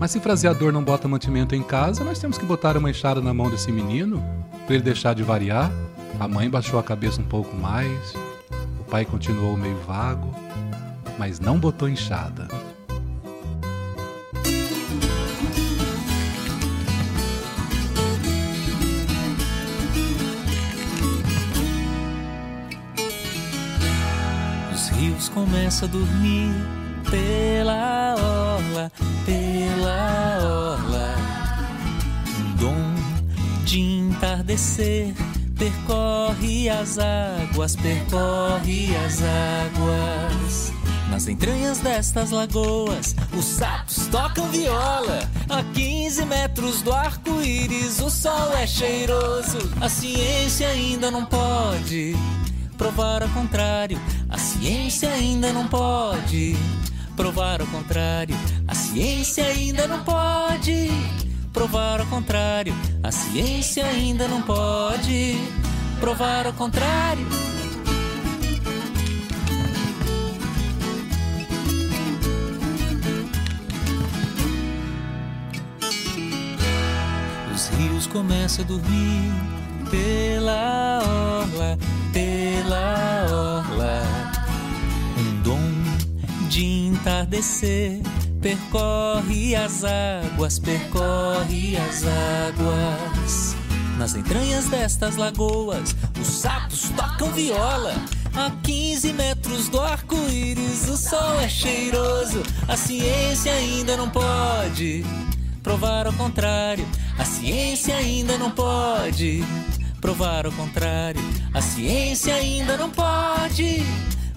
Mas 0.00 0.10
se 0.10 0.20
fraseador 0.20 0.72
não 0.72 0.82
bota 0.82 1.06
mantimento 1.06 1.54
em 1.54 1.62
casa, 1.62 2.02
nós 2.02 2.18
temos 2.18 2.38
que 2.38 2.46
botar 2.46 2.76
uma 2.76 2.90
enxada 2.90 3.20
na 3.20 3.34
mão 3.34 3.50
desse 3.50 3.70
menino 3.70 4.24
para 4.64 4.74
ele 4.74 4.84
deixar 4.84 5.14
de 5.14 5.22
variar. 5.22 5.70
A 6.18 6.26
mãe 6.26 6.48
baixou 6.48 6.80
a 6.80 6.82
cabeça 6.82 7.20
um 7.20 7.24
pouco 7.24 7.54
mais. 7.54 8.14
O 8.80 8.84
pai 8.84 9.04
continuou 9.04 9.54
meio 9.56 9.76
vago, 9.86 10.34
mas 11.18 11.38
não 11.38 11.58
botou 11.58 11.88
enxada. 11.88 12.48
Rios 24.98 25.28
começam 25.28 25.88
a 25.88 25.92
dormir 25.92 26.54
pela 27.10 28.14
orla, 28.14 28.92
pela 29.24 30.38
orla. 30.42 31.14
Um 32.40 32.54
dom 32.56 33.64
de 33.64 33.80
entardecer 33.80 35.14
percorre 35.58 36.68
as 36.68 36.98
águas, 36.98 37.76
percorre 37.76 38.96
as 39.04 39.22
águas. 39.22 40.72
Nas 41.10 41.28
entranhas 41.28 41.78
destas 41.78 42.30
lagoas, 42.30 43.14
os 43.36 43.44
sapos 43.44 44.06
tocam 44.08 44.48
viola. 44.50 45.28
A 45.48 45.62
15 45.62 46.24
metros 46.24 46.82
do 46.82 46.92
arco-íris, 46.92 48.00
o 48.00 48.10
sol 48.10 48.52
é 48.54 48.66
cheiroso. 48.66 49.58
A 49.80 49.88
ciência 49.88 50.68
ainda 50.68 51.10
não 51.10 51.24
pode 51.24 52.14
provar 52.76 53.22
ao 53.22 53.28
contrário. 53.30 54.00
A 54.28 54.38
ciência 54.38 55.08
ainda 55.08 55.52
não 55.52 55.68
pode 55.68 56.56
provar 57.14 57.60
ao 57.60 57.66
contrário. 57.68 58.36
A 58.66 58.74
ciência 58.74 59.44
ainda 59.46 59.86
não 59.86 60.02
pode 60.02 60.90
provar 61.52 62.00
ao 62.00 62.06
contrário. 62.06 62.74
A 63.02 63.12
ciência 63.12 63.86
ainda 63.86 64.26
não 64.26 64.42
pode 64.42 65.38
provar 66.00 66.46
ao 66.46 66.52
contrário. 66.52 67.26
Os 77.54 77.68
rios 77.68 78.06
começam 78.06 78.64
a 78.64 78.68
dormir 78.68 79.65
pela 79.90 81.00
orla, 81.02 81.78
pela 82.12 83.26
orla. 83.30 84.02
Um 85.18 85.42
dom 85.42 86.48
de 86.48 86.64
entardecer 86.64 88.00
percorre 88.40 89.56
as 89.56 89.84
águas, 89.84 90.58
percorre 90.58 91.76
as 91.76 92.04
águas. 92.04 93.56
Nas 93.98 94.14
entranhas 94.14 94.66
destas 94.66 95.16
lagoas, 95.16 95.96
os 96.20 96.26
sapos 96.26 96.90
tocam 96.90 97.32
viola. 97.32 97.94
A 98.34 98.50
15 98.62 99.14
metros 99.14 99.68
do 99.68 99.80
arco-íris, 99.80 100.88
o 100.88 100.96
sol 100.96 101.40
é 101.40 101.48
cheiroso. 101.48 102.42
A 102.68 102.76
ciência 102.76 103.52
ainda 103.52 103.96
não 103.96 104.10
pode 104.10 105.04
provar 105.62 106.06
ao 106.06 106.12
contrário. 106.12 106.86
A 107.18 107.24
ciência 107.24 107.96
ainda 107.96 108.36
não 108.36 108.50
pode 108.50 109.42
provar 110.06 110.46
ao 110.46 110.52
contrário. 110.52 111.20
A 111.52 111.60
ciência 111.60 112.32
ainda 112.32 112.76
não 112.76 112.88
pode 112.88 113.82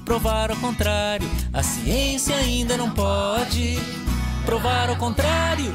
provar 0.04 0.50
ao 0.50 0.58
contrário. 0.58 1.30
A 1.54 1.62
ciência 1.62 2.36
ainda 2.36 2.76
não 2.76 2.90
pode 2.90 3.78
provar 4.48 4.90
ao 4.90 4.96
contrário. 4.96 5.72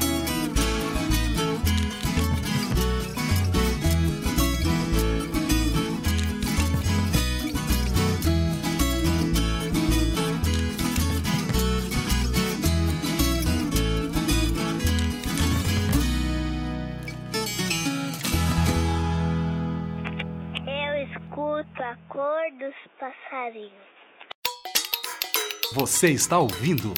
Você 25.73 26.09
está 26.09 26.39
ouvindo? 26.39 26.93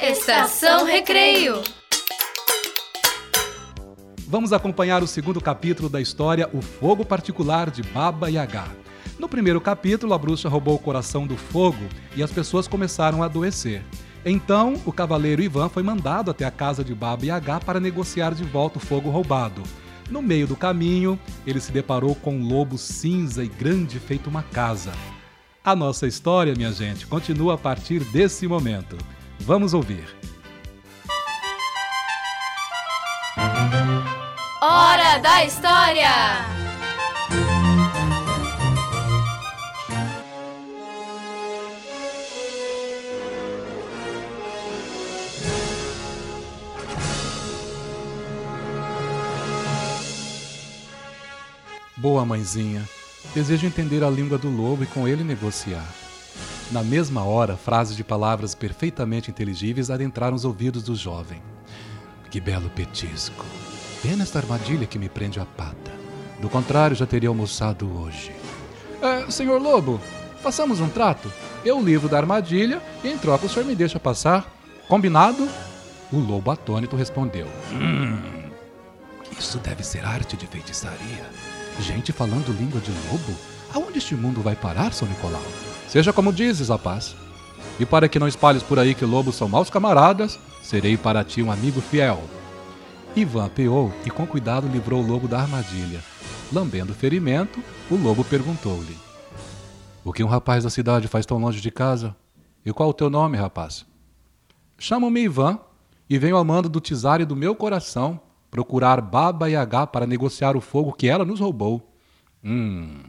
Estação 0.00 0.86
Recreio. 0.86 1.62
Vamos 4.26 4.54
acompanhar 4.54 5.02
o 5.02 5.06
segundo 5.06 5.42
capítulo 5.42 5.90
da 5.90 6.00
história 6.00 6.48
O 6.54 6.62
Fogo 6.62 7.04
Particular 7.04 7.70
de 7.70 7.82
Baba 7.82 8.30
Yaga. 8.30 8.64
No 9.18 9.28
primeiro 9.28 9.60
capítulo, 9.60 10.14
a 10.14 10.18
bruxa 10.18 10.48
roubou 10.48 10.76
o 10.76 10.78
coração 10.78 11.26
do 11.26 11.36
fogo 11.36 11.86
e 12.16 12.22
as 12.22 12.30
pessoas 12.30 12.66
começaram 12.66 13.22
a 13.22 13.26
adoecer. 13.26 13.82
Então, 14.24 14.80
o 14.86 14.92
cavaleiro 14.92 15.42
Ivan 15.42 15.68
foi 15.68 15.82
mandado 15.82 16.30
até 16.30 16.46
a 16.46 16.50
casa 16.50 16.82
de 16.82 16.94
Baba 16.94 17.26
Yaga 17.26 17.60
para 17.60 17.78
negociar 17.78 18.32
de 18.32 18.44
volta 18.44 18.78
o 18.78 18.80
fogo 18.80 19.10
roubado. 19.10 19.62
No 20.08 20.22
meio 20.22 20.46
do 20.46 20.56
caminho, 20.56 21.20
ele 21.46 21.60
se 21.60 21.70
deparou 21.70 22.14
com 22.14 22.36
um 22.36 22.48
lobo 22.48 22.78
cinza 22.78 23.44
e 23.44 23.48
grande 23.48 23.98
feito 23.98 24.30
uma 24.30 24.42
casa. 24.42 24.92
A 25.70 25.76
nossa 25.76 26.04
história, 26.04 26.52
minha 26.52 26.72
gente, 26.72 27.06
continua 27.06 27.54
a 27.54 27.56
partir 27.56 28.02
desse 28.02 28.44
momento. 28.48 28.98
Vamos 29.38 29.72
ouvir. 29.72 30.04
Hora 34.60 35.18
da 35.18 35.44
História! 35.44 36.10
Boa 51.96 52.24
mãezinha, 52.24 52.88
desejo 53.34 53.66
entender 53.66 54.02
a 54.02 54.10
língua 54.10 54.38
do 54.38 54.48
lobo 54.48 54.84
e 54.84 54.86
com 54.86 55.06
ele 55.06 55.22
negociar. 55.22 55.86
Na 56.70 56.82
mesma 56.82 57.24
hora, 57.24 57.56
frases 57.56 57.96
de 57.96 58.04
palavras 58.04 58.54
perfeitamente 58.54 59.30
inteligíveis 59.30 59.90
adentraram 59.90 60.36
os 60.36 60.44
ouvidos 60.44 60.82
do 60.82 60.94
jovem. 60.94 61.42
Que 62.30 62.40
belo 62.40 62.70
petisco! 62.70 63.44
Pena 64.02 64.22
esta 64.22 64.38
armadilha 64.38 64.86
que 64.86 64.98
me 64.98 65.08
prende 65.08 65.40
a 65.40 65.44
pata. 65.44 65.90
Do 66.40 66.48
contrário, 66.48 66.96
já 66.96 67.06
teria 67.06 67.28
almoçado 67.28 67.90
hoje. 68.00 68.32
É, 69.02 69.30
senhor 69.30 69.60
Lobo, 69.60 70.00
façamos 70.42 70.80
um 70.80 70.88
trato. 70.88 71.30
Eu 71.64 71.82
livro 71.82 72.08
da 72.08 72.16
armadilha 72.16 72.80
e 73.04 73.08
em 73.08 73.18
troca 73.18 73.46
o 73.46 73.48
senhor 73.48 73.66
me 73.66 73.74
deixa 73.74 73.98
passar. 74.00 74.46
Combinado? 74.88 75.48
O 76.12 76.18
lobo 76.18 76.50
atônito 76.50 76.96
respondeu: 76.96 77.46
Hum, 77.72 78.18
isso 79.38 79.58
deve 79.58 79.84
ser 79.84 80.04
arte 80.04 80.36
de 80.36 80.46
feitiçaria. 80.46 81.30
Gente 81.78 82.12
falando 82.12 82.52
língua 82.52 82.80
de 82.80 82.90
lobo? 82.90 83.36
Aonde 83.72 83.98
este 83.98 84.14
mundo 84.14 84.42
vai 84.42 84.56
parar, 84.56 84.92
São 84.92 85.06
Nicolau? 85.06 85.42
Seja 85.88 86.12
como 86.12 86.32
dizes, 86.32 86.68
rapaz. 86.68 87.14
E 87.78 87.86
para 87.86 88.08
que 88.08 88.18
não 88.18 88.28
espalhes 88.28 88.62
por 88.62 88.78
aí 88.78 88.94
que 88.94 89.04
lobos 89.04 89.36
são 89.36 89.48
maus 89.48 89.70
camaradas, 89.70 90.38
serei 90.62 90.96
para 90.96 91.24
ti 91.24 91.42
um 91.42 91.50
amigo 91.50 91.80
fiel. 91.80 92.22
Ivan 93.14 93.46
apeou 93.46 93.92
e 94.04 94.10
com 94.10 94.26
cuidado 94.26 94.68
livrou 94.68 95.02
o 95.02 95.06
lobo 95.06 95.26
da 95.26 95.40
armadilha. 95.40 96.00
Lambendo 96.52 96.92
o 96.92 96.94
ferimento, 96.94 97.62
o 97.90 97.96
lobo 97.96 98.24
perguntou-lhe: 98.24 98.96
O 100.04 100.12
que 100.12 100.22
um 100.22 100.28
rapaz 100.28 100.64
da 100.64 100.70
cidade 100.70 101.08
faz 101.08 101.24
tão 101.24 101.38
longe 101.38 101.60
de 101.60 101.70
casa? 101.70 102.14
E 102.64 102.72
qual 102.72 102.90
o 102.90 102.94
teu 102.94 103.08
nome, 103.08 103.36
rapaz? 103.36 103.86
Chamo-me 104.78 105.22
Ivan 105.22 105.58
e 106.08 106.18
venho 106.18 106.36
ao 106.36 106.44
mando 106.44 106.68
do 106.68 106.80
Tizari 106.80 107.24
do 107.24 107.36
meu 107.36 107.54
coração 107.54 108.20
procurar 108.50 109.00
Baba 109.00 109.48
Yaga 109.48 109.86
para 109.86 110.06
negociar 110.06 110.56
o 110.56 110.60
fogo 110.60 110.92
que 110.92 111.06
ela 111.06 111.24
nos 111.24 111.40
roubou. 111.40 111.94
Hum, 112.42 113.02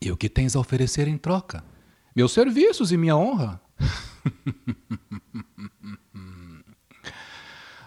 e 0.00 0.10
o 0.12 0.16
que 0.16 0.28
tens 0.28 0.54
a 0.54 0.60
oferecer 0.60 1.08
em 1.08 1.18
troca? 1.18 1.64
Meus 2.14 2.32
serviços 2.32 2.92
e 2.92 2.96
minha 2.96 3.16
honra. 3.16 3.60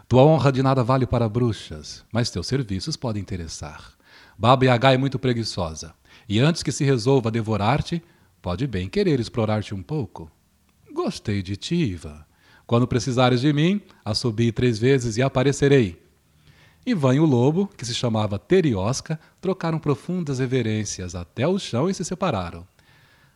Tua 0.07 0.23
honra 0.23 0.51
de 0.51 0.61
nada 0.61 0.83
vale 0.83 1.07
para 1.07 1.29
bruxas, 1.29 2.03
mas 2.11 2.29
teus 2.29 2.47
serviços 2.47 2.97
podem 2.97 3.21
interessar. 3.21 3.93
Baba 4.37 4.65
Yaga 4.65 4.93
é 4.93 4.97
muito 4.97 5.17
preguiçosa, 5.17 5.93
e 6.27 6.39
antes 6.39 6.61
que 6.61 6.71
se 6.71 6.83
resolva 6.83 7.29
a 7.29 7.31
devorar-te, 7.31 8.03
pode 8.41 8.67
bem 8.67 8.89
querer 8.89 9.21
explorar-te 9.21 9.73
um 9.73 9.81
pouco. 9.81 10.29
Gostei 10.93 11.41
de 11.41 11.55
ti, 11.55 11.75
Iva. 11.75 12.27
Quando 12.67 12.87
precisares 12.87 13.39
de 13.39 13.53
mim, 13.53 13.81
assobie 14.03 14.51
três 14.51 14.77
vezes 14.79 15.15
e 15.15 15.21
aparecerei. 15.21 16.01
Ivan 16.83 17.13
e 17.13 17.19
o 17.19 17.25
lobo, 17.25 17.67
que 17.77 17.85
se 17.85 17.93
chamava 17.93 18.39
Teriosca, 18.39 19.19
trocaram 19.39 19.77
profundas 19.77 20.39
reverências 20.39 21.13
até 21.13 21.47
o 21.47 21.59
chão 21.59 21.87
e 21.87 21.93
se 21.93 22.03
separaram. 22.03 22.65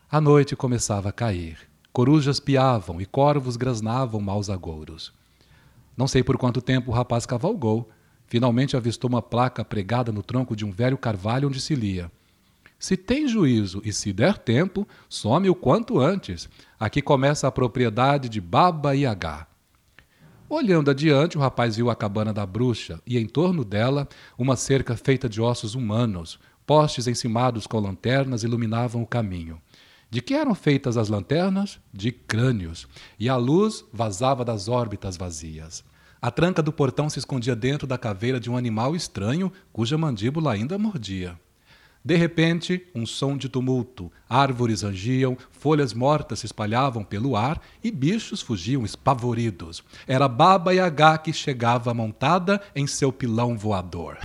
A 0.10 0.20
noite 0.20 0.56
começava 0.56 1.10
a 1.10 1.12
cair. 1.12 1.60
Corujas 1.94 2.40
piavam 2.40 3.00
e 3.00 3.06
corvos 3.06 3.56
grasnavam 3.56 4.20
maus 4.20 4.50
agouros. 4.50 5.14
Não 5.96 6.08
sei 6.08 6.24
por 6.24 6.38
quanto 6.38 6.60
tempo 6.60 6.90
o 6.90 6.94
rapaz 6.94 7.26
cavalgou. 7.26 7.88
Finalmente 8.26 8.76
avistou 8.76 9.10
uma 9.10 9.22
placa 9.22 9.64
pregada 9.64 10.12
no 10.12 10.24
tronco 10.24 10.56
de 10.56 10.66
um 10.66 10.72
velho 10.72 10.98
carvalho 10.98 11.48
onde 11.48 11.62
se 11.62 11.76
lia: 11.76 12.12
Se 12.80 12.98
tem 12.98 13.28
juízo 13.28 13.80
e 13.86 13.94
se 13.94 14.12
der 14.12 14.40
tempo, 14.40 14.88
some 15.08 15.48
o 15.50 15.56
quanto 15.56 16.00
antes. 16.00 16.50
Aqui 16.80 17.00
começa 17.00 17.48
a 17.48 17.52
propriedade 17.52 18.28
de 18.28 18.42
Baba 18.42 18.94
Yaga. 18.94 19.48
Olhando 20.48 20.92
adiante, 20.92 21.38
o 21.38 21.42
rapaz 21.42 21.76
viu 21.76 21.90
a 21.90 21.96
cabana 21.96 22.32
da 22.32 22.46
bruxa 22.46 23.02
e, 23.06 23.18
em 23.18 23.26
torno 23.26 23.66
dela, 23.66 24.08
uma 24.38 24.56
cerca 24.56 24.96
feita 24.96 25.28
de 25.28 25.42
ossos 25.42 25.74
humanos. 25.74 26.40
Postes 26.68 27.08
encimados 27.08 27.66
com 27.66 27.80
lanternas 27.80 28.44
iluminavam 28.44 29.02
o 29.02 29.08
caminho. 29.08 29.60
De 30.08 30.22
que 30.22 30.36
eram 30.36 30.54
feitas 30.54 30.98
as 30.98 31.10
lanternas? 31.10 31.80
De 31.92 32.12
crânios. 32.12 32.88
E 33.20 33.28
a 33.28 33.36
luz 33.36 33.84
vazava 33.92 34.46
das 34.46 34.68
órbitas 34.68 35.18
vazias. 35.18 35.84
A 36.22 36.30
tranca 36.30 36.62
do 36.62 36.72
portão 36.72 37.10
se 37.10 37.18
escondia 37.18 37.56
dentro 37.56 37.88
da 37.88 37.98
caveira 37.98 38.40
de 38.40 38.50
um 38.50 38.56
animal 38.56 38.96
estranho 38.96 39.52
cuja 39.74 39.98
mandíbula 39.98 40.54
ainda 40.54 40.78
mordia. 40.78 41.40
De 42.06 42.16
repente, 42.16 42.86
um 42.94 43.04
som 43.04 43.36
de 43.36 43.50
tumulto. 43.50 44.12
Árvores 44.30 44.84
rangiam, 44.84 45.36
folhas 45.50 45.92
mortas 45.92 46.38
se 46.38 46.46
espalhavam 46.46 47.04
pelo 47.04 47.36
ar 47.36 47.60
e 47.84 47.90
bichos 47.90 48.44
fugiam 48.44 48.86
espavoridos. 48.86 49.84
Era 50.06 50.28
Baba 50.28 50.72
Yaga 50.72 51.18
que 51.18 51.34
chegava 51.34 51.96
montada 51.96 52.62
em 52.76 52.86
seu 52.86 53.12
pilão 53.12 53.58
voador. 53.58 54.20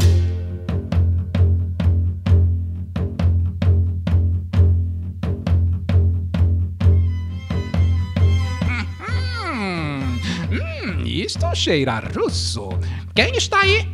Hum, 10.51 11.03
isto 11.07 11.55
cheira 11.55 11.99
russo. 12.15 12.69
Quem 13.15 13.35
está 13.37 13.61
aí? 13.61 13.89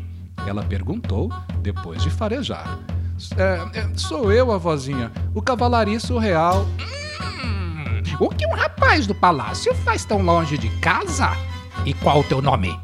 Ela 0.44 0.64
perguntou, 0.64 1.30
depois 1.62 2.02
de 2.02 2.10
farejar. 2.10 2.95
É, 3.36 3.80
é, 3.80 3.88
sou 3.96 4.32
eu, 4.32 4.52
a 4.52 4.58
vozinha, 4.58 5.10
o 5.34 5.40
cavalariço 5.40 6.18
real. 6.18 6.66
Hum, 7.44 8.02
o 8.20 8.28
que 8.28 8.46
um 8.46 8.54
rapaz 8.54 9.06
do 9.06 9.14
palácio 9.14 9.74
faz 9.76 10.04
tão 10.04 10.22
longe 10.22 10.58
de 10.58 10.68
casa? 10.80 11.30
E 11.84 11.94
qual 11.94 12.20
o 12.20 12.24
teu 12.24 12.42
nome? 12.42 12.78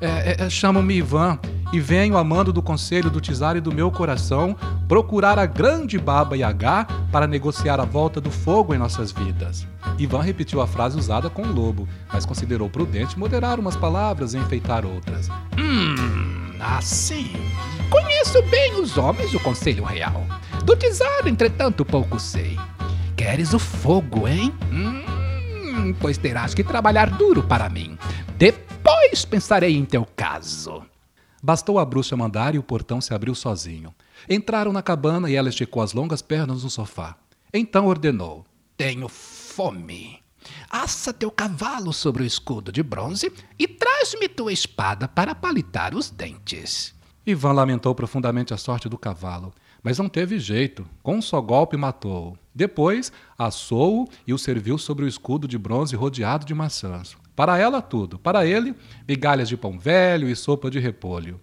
É, 0.00 0.44
é, 0.44 0.50
Chamo-me 0.50 0.96
Ivan 0.96 1.38
e 1.72 1.80
venho 1.80 2.16
a 2.16 2.24
mando 2.24 2.52
do 2.52 2.62
conselho 2.62 3.10
do 3.10 3.20
Tizari 3.20 3.60
do 3.60 3.72
meu 3.72 3.90
coração 3.90 4.56
procurar 4.86 5.38
a 5.38 5.44
grande 5.44 5.98
Baba 5.98 6.36
Yaga 6.36 6.86
para 7.12 7.26
negociar 7.26 7.80
a 7.80 7.84
volta 7.84 8.20
do 8.20 8.30
fogo 8.30 8.74
em 8.74 8.78
nossas 8.78 9.12
vidas. 9.12 9.66
Ivan 9.98 10.22
repetiu 10.22 10.60
a 10.60 10.66
frase 10.66 10.98
usada 10.98 11.28
com 11.28 11.42
o 11.42 11.52
lobo, 11.52 11.88
mas 12.12 12.24
considerou 12.24 12.70
prudente 12.70 13.18
moderar 13.18 13.58
umas 13.58 13.76
palavras 13.76 14.34
e 14.34 14.38
enfeitar 14.38 14.86
outras. 14.86 15.28
Hum, 15.58 16.47
assim. 16.60 17.32
Conheço 17.90 18.42
bem 18.50 18.80
os 18.80 18.96
homens 18.96 19.32
do 19.32 19.40
Conselho 19.40 19.84
Real. 19.84 20.24
Do 20.64 20.76
Tizar, 20.76 21.26
entretanto, 21.26 21.84
pouco 21.84 22.18
sei. 22.18 22.56
Queres 23.16 23.52
o 23.52 23.58
fogo, 23.58 24.28
hein? 24.28 24.54
Hum, 24.70 25.94
pois 26.00 26.18
terás 26.18 26.54
que 26.54 26.62
trabalhar 26.62 27.10
duro 27.10 27.42
para 27.42 27.68
mim. 27.68 27.98
Depois 28.36 29.24
pensarei 29.24 29.76
em 29.76 29.84
teu 29.84 30.06
caso. 30.16 30.82
Bastou 31.42 31.78
a 31.78 31.84
bruxa 31.84 32.16
mandar 32.16 32.54
e 32.54 32.58
o 32.58 32.62
portão 32.62 33.00
se 33.00 33.14
abriu 33.14 33.34
sozinho. 33.34 33.94
Entraram 34.28 34.72
na 34.72 34.82
cabana 34.82 35.30
e 35.30 35.36
ela 35.36 35.48
esticou 35.48 35.82
as 35.82 35.92
longas 35.92 36.20
pernas 36.20 36.64
no 36.64 36.70
sofá. 36.70 37.16
Então 37.52 37.86
ordenou: 37.86 38.44
Tenho 38.76 39.08
fome. 39.08 40.20
Assa 40.70 41.12
teu 41.12 41.30
cavalo 41.30 41.92
sobre 41.92 42.22
o 42.22 42.26
escudo 42.26 42.70
de 42.70 42.82
bronze 42.82 43.32
e 43.58 43.66
traz-me 43.66 44.28
tua 44.28 44.52
espada 44.52 45.08
para 45.08 45.34
palitar 45.34 45.94
os 45.94 46.10
dentes. 46.10 46.94
Ivan 47.26 47.52
lamentou 47.52 47.94
profundamente 47.94 48.54
a 48.54 48.56
sorte 48.56 48.88
do 48.88 48.96
cavalo, 48.96 49.52
mas 49.82 49.98
não 49.98 50.08
teve 50.08 50.38
jeito. 50.38 50.86
Com 51.02 51.16
um 51.16 51.22
só 51.22 51.40
golpe 51.40 51.76
matou-o. 51.76 52.38
Depois, 52.54 53.12
assou-o 53.36 54.08
e 54.26 54.32
o 54.32 54.38
serviu 54.38 54.78
sobre 54.78 55.04
o 55.04 55.08
escudo 55.08 55.46
de 55.46 55.58
bronze 55.58 55.94
rodeado 55.94 56.46
de 56.46 56.54
maçãs. 56.54 57.16
Para 57.36 57.58
ela, 57.58 57.80
tudo. 57.80 58.18
Para 58.18 58.44
ele, 58.46 58.74
migalhas 59.06 59.48
de 59.48 59.56
pão 59.56 59.78
velho 59.78 60.28
e 60.28 60.34
sopa 60.34 60.70
de 60.70 60.78
repolho. 60.78 61.40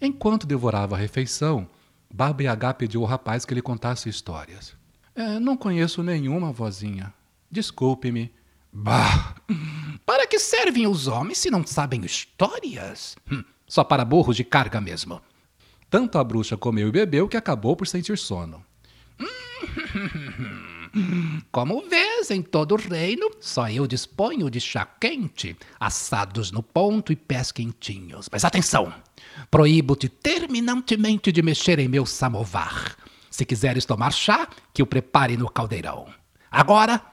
Enquanto 0.00 0.46
devorava 0.46 0.96
a 0.96 0.98
refeição, 0.98 1.68
Baba 2.12 2.42
Yaga 2.42 2.74
pediu 2.74 3.02
ao 3.02 3.06
rapaz 3.06 3.44
que 3.44 3.54
lhe 3.54 3.62
contasse 3.62 4.08
histórias. 4.08 4.74
É, 5.14 5.38
não 5.38 5.56
conheço 5.56 6.02
nenhuma, 6.02 6.50
vozinha. 6.50 7.14
Desculpe-me. 7.52 8.32
Bah! 8.72 9.34
Para 10.06 10.26
que 10.26 10.38
servem 10.38 10.86
os 10.86 11.06
homens 11.06 11.36
se 11.36 11.50
não 11.50 11.66
sabem 11.66 12.02
histórias? 12.02 13.14
Hum, 13.30 13.44
só 13.68 13.84
para 13.84 14.06
burros 14.06 14.36
de 14.36 14.44
carga 14.44 14.80
mesmo. 14.80 15.20
Tanto 15.90 16.16
a 16.16 16.24
bruxa 16.24 16.56
comeu 16.56 16.88
e 16.88 16.92
bebeu 16.92 17.28
que 17.28 17.36
acabou 17.36 17.76
por 17.76 17.86
sentir 17.86 18.16
sono. 18.16 18.64
Como 21.52 21.86
vês, 21.88 22.30
em 22.30 22.40
todo 22.40 22.72
o 22.72 22.78
reino, 22.78 23.30
só 23.38 23.68
eu 23.68 23.86
disponho 23.86 24.50
de 24.50 24.58
chá 24.58 24.86
quente, 24.86 25.54
assados 25.78 26.50
no 26.50 26.62
ponto 26.62 27.12
e 27.12 27.16
pés 27.16 27.52
quentinhos. 27.52 28.30
Mas 28.32 28.46
atenção! 28.46 28.94
Proíbo-te 29.50 30.08
terminantemente 30.08 31.30
de 31.30 31.42
mexer 31.42 31.78
em 31.78 31.88
meu 31.88 32.06
samovar. 32.06 32.96
Se 33.30 33.44
quiseres 33.44 33.84
tomar 33.84 34.12
chá, 34.12 34.48
que 34.72 34.82
o 34.82 34.86
prepare 34.86 35.36
no 35.36 35.50
caldeirão. 35.50 36.06
Agora, 36.50 37.11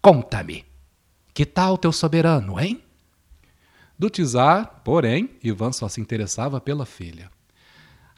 conta-me. 0.00 0.64
Que 1.32 1.46
tal 1.46 1.78
teu 1.78 1.92
soberano, 1.92 2.58
hein? 2.58 2.82
Do 3.98 4.08
Tizar, 4.08 4.80
porém, 4.84 5.30
Ivan 5.42 5.72
só 5.72 5.88
se 5.88 6.00
interessava 6.00 6.60
pela 6.60 6.86
filha. 6.86 7.30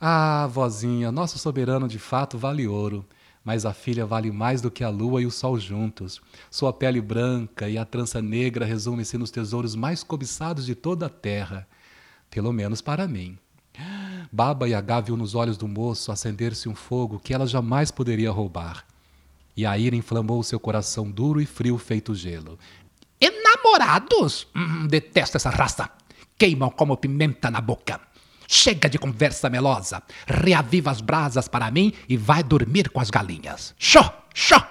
Ah, 0.01 0.49
vozinha, 0.51 1.13
nosso 1.13 1.39
soberano 1.39 1.87
de 1.87 1.99
fato 1.99 2.39
vale 2.39 2.67
ouro, 2.67 3.05
mas 3.45 3.67
a 3.67 3.73
filha 3.73 4.07
vale 4.07 4.31
mais 4.31 4.61
do 4.61 4.71
que 4.71 4.85
a 4.85 4.89
lua 4.89 5.23
e 5.23 5.27
o 5.27 5.31
sol 5.31 5.59
juntos. 5.59 6.21
Sua 6.51 6.73
pele 6.73 7.01
branca 7.01 7.69
e 7.69 7.77
a 7.77 7.85
trança 7.85 8.23
negra 8.23 8.65
resumem-se 8.65 9.19
nos 9.19 9.31
tesouros 9.31 9.75
mais 9.75 10.03
cobiçados 10.03 10.65
de 10.67 10.75
toda 10.75 11.07
a 11.07 11.11
terra, 11.11 11.69
pelo 12.31 12.53
menos 12.53 12.81
para 12.81 13.09
mim. 13.09 13.39
Baba 14.31 14.69
Yaga 14.69 15.01
viu 15.01 15.17
nos 15.17 15.35
olhos 15.35 15.57
do 15.57 15.69
moço 15.69 16.13
acender-se 16.13 16.69
um 16.69 16.75
fogo 16.75 17.19
que 17.19 17.35
ela 17.35 17.47
jamais 17.47 17.91
poderia 17.91 18.31
roubar. 18.31 18.85
E 19.57 19.67
a 19.67 19.77
ira 19.77 19.97
inflamou 19.97 20.43
seu 20.43 20.59
coração 20.59 21.11
duro 21.11 21.41
e 21.41 21.47
frio 21.47 21.77
feito 21.79 22.15
gelo. 22.15 22.59
Enamorados? 23.21 24.47
Hum, 24.57 24.87
detesto 24.87 25.37
essa 25.37 25.51
raça. 25.51 25.91
Queimam 26.39 26.71
como 26.71 26.97
pimenta 26.97 27.51
na 27.51 27.61
boca. 27.61 28.01
Chega 28.49 28.89
de 28.89 28.99
conversa 28.99 29.49
melosa. 29.49 30.03
Reaviva 30.27 30.91
as 30.91 31.01
brasas 31.01 31.49
para 31.49 31.71
mim 31.71 31.93
e 32.09 32.17
vai 32.17 32.43
dormir 32.43 32.91
com 32.91 33.01
as 33.01 33.11
galinhas. 33.11 33.75
Xó, 33.79 34.27
xó! 34.35 34.67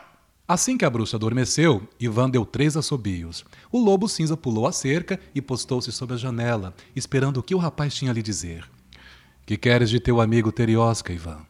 Assim 0.47 0.77
que 0.77 0.83
a 0.83 0.89
bruxa 0.89 1.15
adormeceu, 1.15 1.87
Ivan 1.97 2.29
deu 2.29 2.45
três 2.45 2.75
assobios. 2.75 3.45
O 3.71 3.79
lobo 3.79 4.09
cinza 4.09 4.35
pulou 4.35 4.67
a 4.67 4.71
cerca 4.73 5.17
e 5.33 5.41
postou-se 5.41 5.89
sob 5.93 6.13
a 6.13 6.17
janela, 6.17 6.73
esperando 6.93 7.37
o 7.37 7.43
que 7.43 7.55
o 7.55 7.57
rapaz 7.57 7.95
tinha 7.95 8.11
a 8.11 8.13
lhe 8.13 8.21
dizer. 8.21 8.69
Que 9.45 9.55
queres 9.55 9.89
de 9.89 9.99
teu 9.99 10.19
amigo 10.19 10.51
Teriosca, 10.51 11.13
Ivan? 11.13 11.45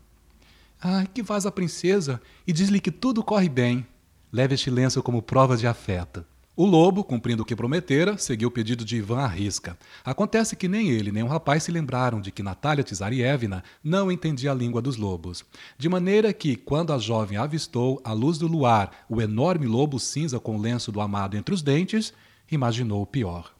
Ah, 0.83 1.05
que 1.05 1.21
vás 1.21 1.45
a 1.45 1.51
princesa 1.51 2.19
e 2.47 2.51
diz-lhe 2.51 2.79
que 2.79 2.89
tudo 2.89 3.23
corre 3.23 3.47
bem. 3.47 3.85
Leve 4.33 4.55
este 4.55 4.71
lenço 4.71 5.03
como 5.03 5.21
prova 5.21 5.55
de 5.55 5.67
afeto. 5.67 6.25
O 6.55 6.65
lobo, 6.65 7.03
cumprindo 7.03 7.43
o 7.43 7.45
que 7.45 7.55
prometera, 7.55 8.17
seguiu 8.17 8.49
o 8.49 8.51
pedido 8.51 8.83
de 8.83 8.97
Ivan 8.97 9.19
à 9.19 9.27
risca. 9.27 9.77
Acontece 10.03 10.55
que 10.55 10.67
nem 10.67 10.89
ele 10.89 11.11
nem 11.11 11.21
o 11.21 11.27
rapaz 11.27 11.61
se 11.63 11.71
lembraram 11.71 12.19
de 12.19 12.31
que 12.31 12.41
Natália 12.41 12.83
Tsarievna 12.83 13.63
não 13.83 14.11
entendia 14.11 14.49
a 14.51 14.55
língua 14.55 14.81
dos 14.81 14.97
lobos. 14.97 15.45
De 15.77 15.87
maneira 15.87 16.33
que, 16.33 16.55
quando 16.55 16.91
a 16.91 16.97
jovem 16.97 17.37
avistou, 17.37 18.01
à 18.03 18.11
luz 18.11 18.39
do 18.39 18.47
luar, 18.47 19.05
o 19.07 19.21
enorme 19.21 19.67
lobo 19.67 19.99
cinza 19.99 20.39
com 20.39 20.57
o 20.57 20.61
lenço 20.61 20.91
do 20.91 20.99
amado 20.99 21.37
entre 21.37 21.53
os 21.53 21.61
dentes, 21.61 22.11
imaginou 22.51 23.03
o 23.03 23.07
pior. 23.07 23.53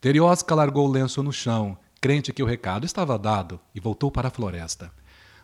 Teriosca 0.00 0.54
largou 0.54 0.86
o 0.86 0.92
lenço 0.92 1.24
no 1.24 1.32
chão, 1.32 1.76
crente 2.00 2.32
que 2.32 2.42
o 2.42 2.46
recado 2.46 2.86
estava 2.86 3.18
dado, 3.18 3.58
e 3.74 3.80
voltou 3.80 4.12
para 4.12 4.28
a 4.28 4.30
floresta. 4.30 4.92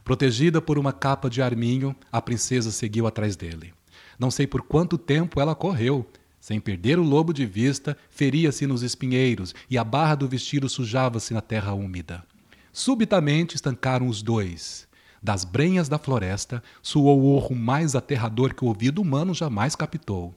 Protegida 0.05 0.61
por 0.61 0.79
uma 0.79 0.93
capa 0.93 1.31
de 1.31 1.41
arminho, 1.41 1.95
a 2.11 2.21
princesa 2.21 2.73
seguiu 2.73 3.07
atrás 3.07 3.37
dele. 3.37 3.73
Não 4.19 4.31
sei 4.31 4.47
por 4.47 4.62
quanto 4.62 4.99
tempo 4.99 5.41
ela 5.41 5.55
correu. 5.55 6.07
Sem 6.40 6.59
perder 6.59 6.98
o 6.98 7.05
lobo 7.05 7.33
de 7.33 7.46
vista, 7.46 7.96
feria-se 8.11 8.67
nos 8.67 8.83
espinheiros 8.83 9.55
e 9.71 9.79
a 9.79 9.85
barra 9.85 10.17
do 10.17 10.27
vestido 10.27 10.69
sujava-se 10.69 11.33
na 11.33 11.40
terra 11.40 11.73
úmida. 11.73 12.25
Subitamente 12.73 13.55
estancaram 13.55 14.09
os 14.09 14.23
dois. 14.23 14.88
Das 15.23 15.44
brenhas 15.44 15.88
da 15.88 15.98
floresta 15.98 16.61
soou 16.83 17.21
o 17.21 17.37
urro 17.37 17.55
mais 17.55 17.94
aterrador 17.94 18.55
que 18.55 18.65
o 18.65 18.69
ouvido 18.69 19.00
humano 19.00 19.33
jamais 19.33 19.77
captou. 19.77 20.35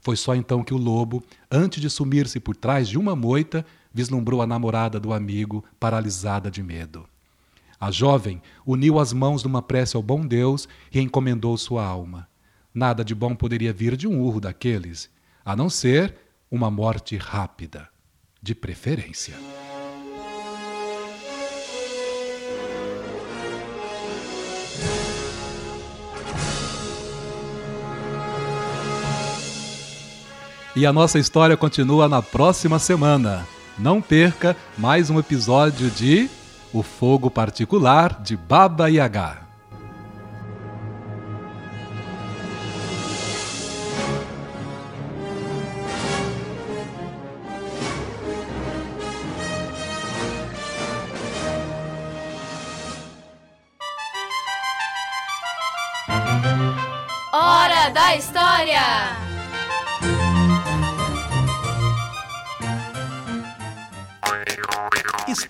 Foi 0.00 0.16
só 0.16 0.34
então 0.34 0.64
que 0.64 0.74
o 0.74 0.78
lobo, 0.78 1.22
antes 1.48 1.80
de 1.80 1.88
sumir-se 1.88 2.40
por 2.40 2.56
trás 2.56 2.88
de 2.88 2.98
uma 2.98 3.14
moita, 3.14 3.64
vislumbrou 3.94 4.42
a 4.42 4.46
namorada 4.46 4.98
do 4.98 5.12
amigo, 5.12 5.64
paralisada 5.78 6.50
de 6.50 6.62
medo. 6.62 7.08
A 7.78 7.90
jovem 7.90 8.40
uniu 8.64 8.98
as 8.98 9.12
mãos 9.12 9.44
numa 9.44 9.60
prece 9.60 9.96
ao 9.96 10.02
bom 10.02 10.26
Deus 10.26 10.66
e 10.92 11.00
encomendou 11.00 11.56
sua 11.58 11.84
alma. 11.84 12.28
Nada 12.72 13.04
de 13.04 13.14
bom 13.14 13.34
poderia 13.34 13.72
vir 13.72 13.96
de 13.96 14.06
um 14.06 14.20
urro 14.20 14.40
daqueles, 14.40 15.10
a 15.44 15.54
não 15.54 15.68
ser 15.68 16.14
uma 16.50 16.70
morte 16.70 17.16
rápida, 17.16 17.88
de 18.42 18.54
preferência. 18.54 19.34
E 30.74 30.84
a 30.84 30.92
nossa 30.92 31.18
história 31.18 31.56
continua 31.56 32.06
na 32.06 32.20
próxima 32.20 32.78
semana. 32.78 33.46
Não 33.78 34.02
perca 34.02 34.54
mais 34.76 35.08
um 35.08 35.18
episódio 35.18 35.90
de 35.90 36.28
O 36.76 36.82
Fogo 36.82 37.30
Particular 37.30 38.20
de 38.20 38.36
Baba 38.36 38.90
Yaga. 38.90 39.45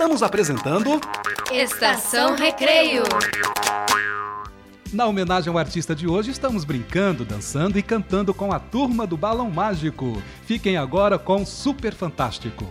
Estamos 0.07 0.23
apresentando 0.23 1.01
Estação 1.51 2.37
Recreio. 2.37 3.03
Na 4.93 5.05
homenagem 5.05 5.53
ao 5.53 5.59
artista 5.59 5.97
de 5.97 6.07
hoje, 6.07 6.31
estamos 6.31 6.65
brincando, 6.65 7.25
dançando 7.25 7.77
e 7.77 7.83
cantando 7.83 8.33
com 8.33 8.53
a 8.53 8.61
turma 8.61 9.05
do 9.05 9.17
Balão 9.17 9.51
Mágico. 9.51 10.23
Fiquem 10.45 10.77
agora 10.77 11.19
com 11.19 11.45
Super 11.45 11.93
Fantástico. 11.93 12.69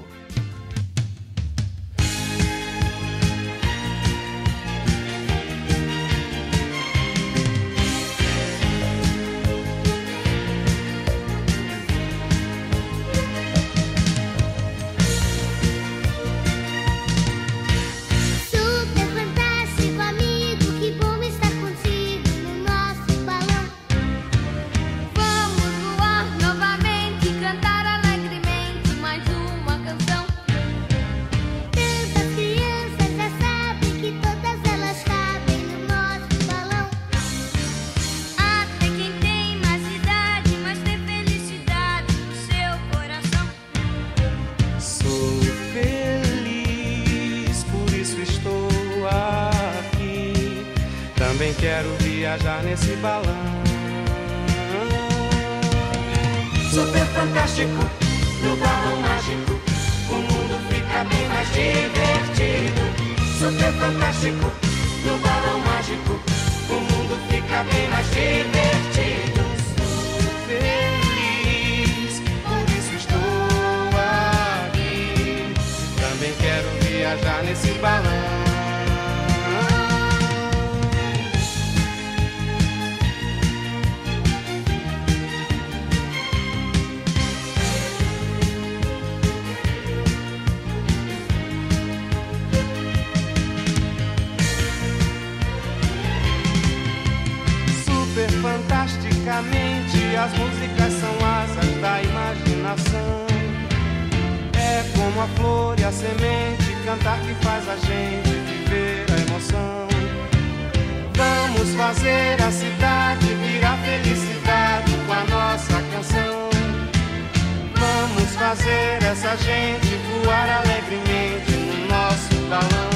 Gente 119.38 119.98
voar 120.24 120.50
alegremente 120.50 121.52
no 121.52 121.88
nosso 121.88 122.36
balão. 122.50 122.90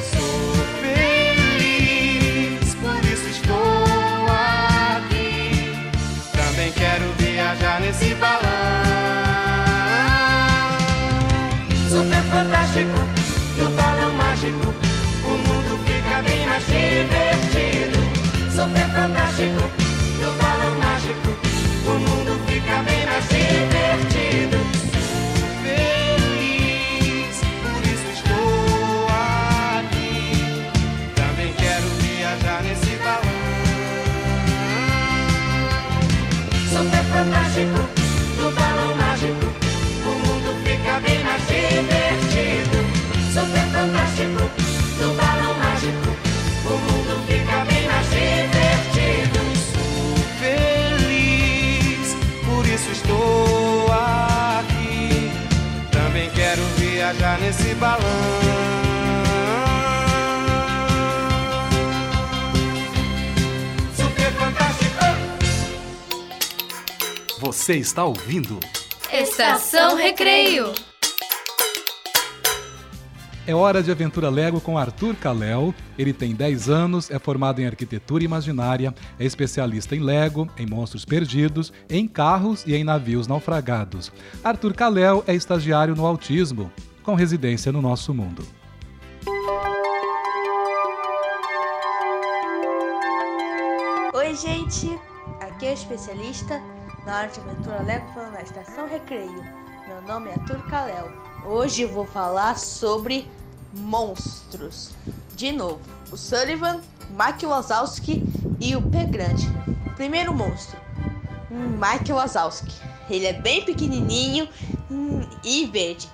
Sou 0.00 0.54
feliz, 0.80 2.74
por 2.74 3.04
isso 3.04 3.28
estou 3.28 4.26
aqui. 4.96 5.90
Também 6.32 6.72
quero 6.72 7.12
viajar 7.18 7.80
nesse 7.80 8.14
balão. 8.14 8.42
Super 11.88 12.22
fantástico, 12.24 12.98
no 13.58 13.70
balão 13.70 14.12
mágico, 14.14 14.74
o 15.24 15.30
mundo 15.30 15.78
fica 15.86 16.22
bem 16.22 16.46
mais 16.46 16.66
divertido. 16.66 17.98
Super 18.50 18.88
fantástico, 18.90 19.70
no 20.20 20.32
balão 20.42 20.74
mágico, 20.78 21.30
o 21.86 21.98
mundo 21.98 22.40
fica 22.46 22.82
bem 22.82 23.06
mais 23.06 23.28
divertido. 23.28 23.73
Viajar 57.14 57.38
nesse 57.38 57.74
balão. 57.74 58.00
Super 63.94 64.32
fantástico. 64.32 65.04
Você 67.40 67.76
está 67.76 68.04
ouvindo? 68.04 68.58
Estação 69.12 69.96
Recreio. 69.96 70.72
É 73.46 73.54
hora 73.54 73.82
de 73.82 73.90
aventura 73.90 74.30
Lego 74.30 74.58
com 74.58 74.78
Arthur 74.78 75.14
Calel. 75.16 75.74
Ele 75.98 76.14
tem 76.14 76.34
10 76.34 76.70
anos, 76.70 77.10
é 77.10 77.18
formado 77.18 77.60
em 77.60 77.66
arquitetura 77.66 78.24
imaginária, 78.24 78.94
é 79.18 79.24
especialista 79.24 79.94
em 79.94 80.00
Lego, 80.00 80.48
em 80.56 80.64
monstros 80.64 81.04
perdidos, 81.04 81.70
em 81.90 82.08
carros 82.08 82.64
e 82.66 82.74
em 82.74 82.82
navios 82.82 83.26
naufragados. 83.26 84.10
Arthur 84.42 84.72
Calel 84.72 85.22
é 85.26 85.34
estagiário 85.34 85.94
no 85.94 86.06
autismo, 86.06 86.72
com 87.02 87.14
residência 87.14 87.70
no 87.70 87.82
nosso 87.82 88.14
mundo. 88.14 88.46
Oi, 94.14 94.34
gente! 94.36 94.98
Aqui 95.42 95.66
é 95.66 95.70
o 95.70 95.74
especialista 95.74 96.62
na 97.04 97.20
aventura 97.20 97.82
Lego 97.82 98.10
falando 98.14 98.32
na 98.32 98.40
Estação 98.40 98.88
Recreio. 98.88 99.44
Meu 99.86 100.00
nome 100.08 100.30
é 100.30 100.32
Arthur 100.32 100.62
Kalel. 100.70 101.33
Hoje 101.46 101.84
vou 101.84 102.06
falar 102.06 102.58
sobre 102.58 103.28
monstros. 103.74 104.92
De 105.36 105.52
novo, 105.52 105.80
o 106.10 106.16
Sullivan, 106.16 106.80
Mike 107.10 107.44
Wazowski 107.44 108.24
e 108.58 108.74
o 108.74 108.80
Pé 108.80 109.04
Grande. 109.04 109.46
Primeiro 109.94 110.32
monstro, 110.32 110.78
Mike 111.50 112.10
Wazowski. 112.10 112.72
Ele 113.10 113.26
é 113.26 113.34
bem 113.34 113.62
pequenininho 113.62 114.48
e 115.44 115.66
verde. 115.66 116.08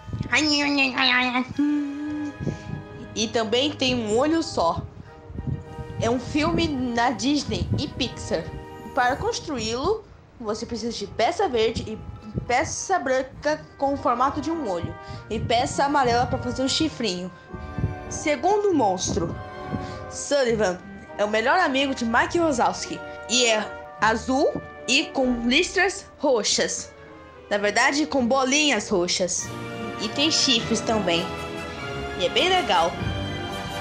E 3.15 3.29
também 3.29 3.71
tem 3.71 3.95
um 3.95 4.19
olho 4.19 4.43
só. 4.43 4.83
É 6.01 6.11
um 6.11 6.19
filme 6.19 6.67
na 6.67 7.11
Disney 7.11 7.69
e 7.79 7.87
Pixar. 7.87 8.43
Para 8.97 9.15
construí-lo, 9.15 10.03
você 10.41 10.67
precisa 10.67 10.97
de 10.97 11.07
peça 11.07 11.49
verde 11.49 11.85
e 11.87 11.97
peça 12.47 12.99
branca 12.99 13.61
com 13.79 13.95
o 13.95 13.97
formato 13.97 14.41
de 14.41 14.51
um 14.51 14.69
olho 14.69 14.95
e 15.29 15.39
peça 15.39 15.85
amarela 15.85 16.27
para 16.27 16.39
fazer 16.39 16.63
o 16.63 16.69
chifrinho. 16.69 17.31
Segundo 18.09 18.75
monstro, 18.75 19.35
Sullivan 20.11 20.79
é 21.17 21.25
o 21.25 21.29
melhor 21.29 21.59
amigo 21.59 21.95
de 21.95 22.05
Mike 22.05 22.39
Wazowski 22.39 23.01
e 23.29 23.47
é 23.47 23.65
azul 24.01 24.53
e 24.89 25.05
com 25.05 25.43
listras 25.47 26.07
roxas. 26.19 26.93
Na 27.49 27.59
verdade, 27.59 28.07
com 28.07 28.27
bolinhas 28.27 28.89
roxas. 28.89 29.49
E 30.01 30.09
tem 30.09 30.31
chifres 30.31 30.81
também. 30.81 31.25
E 32.19 32.27
é 32.27 32.29
bem 32.29 32.49
legal. 32.49 32.91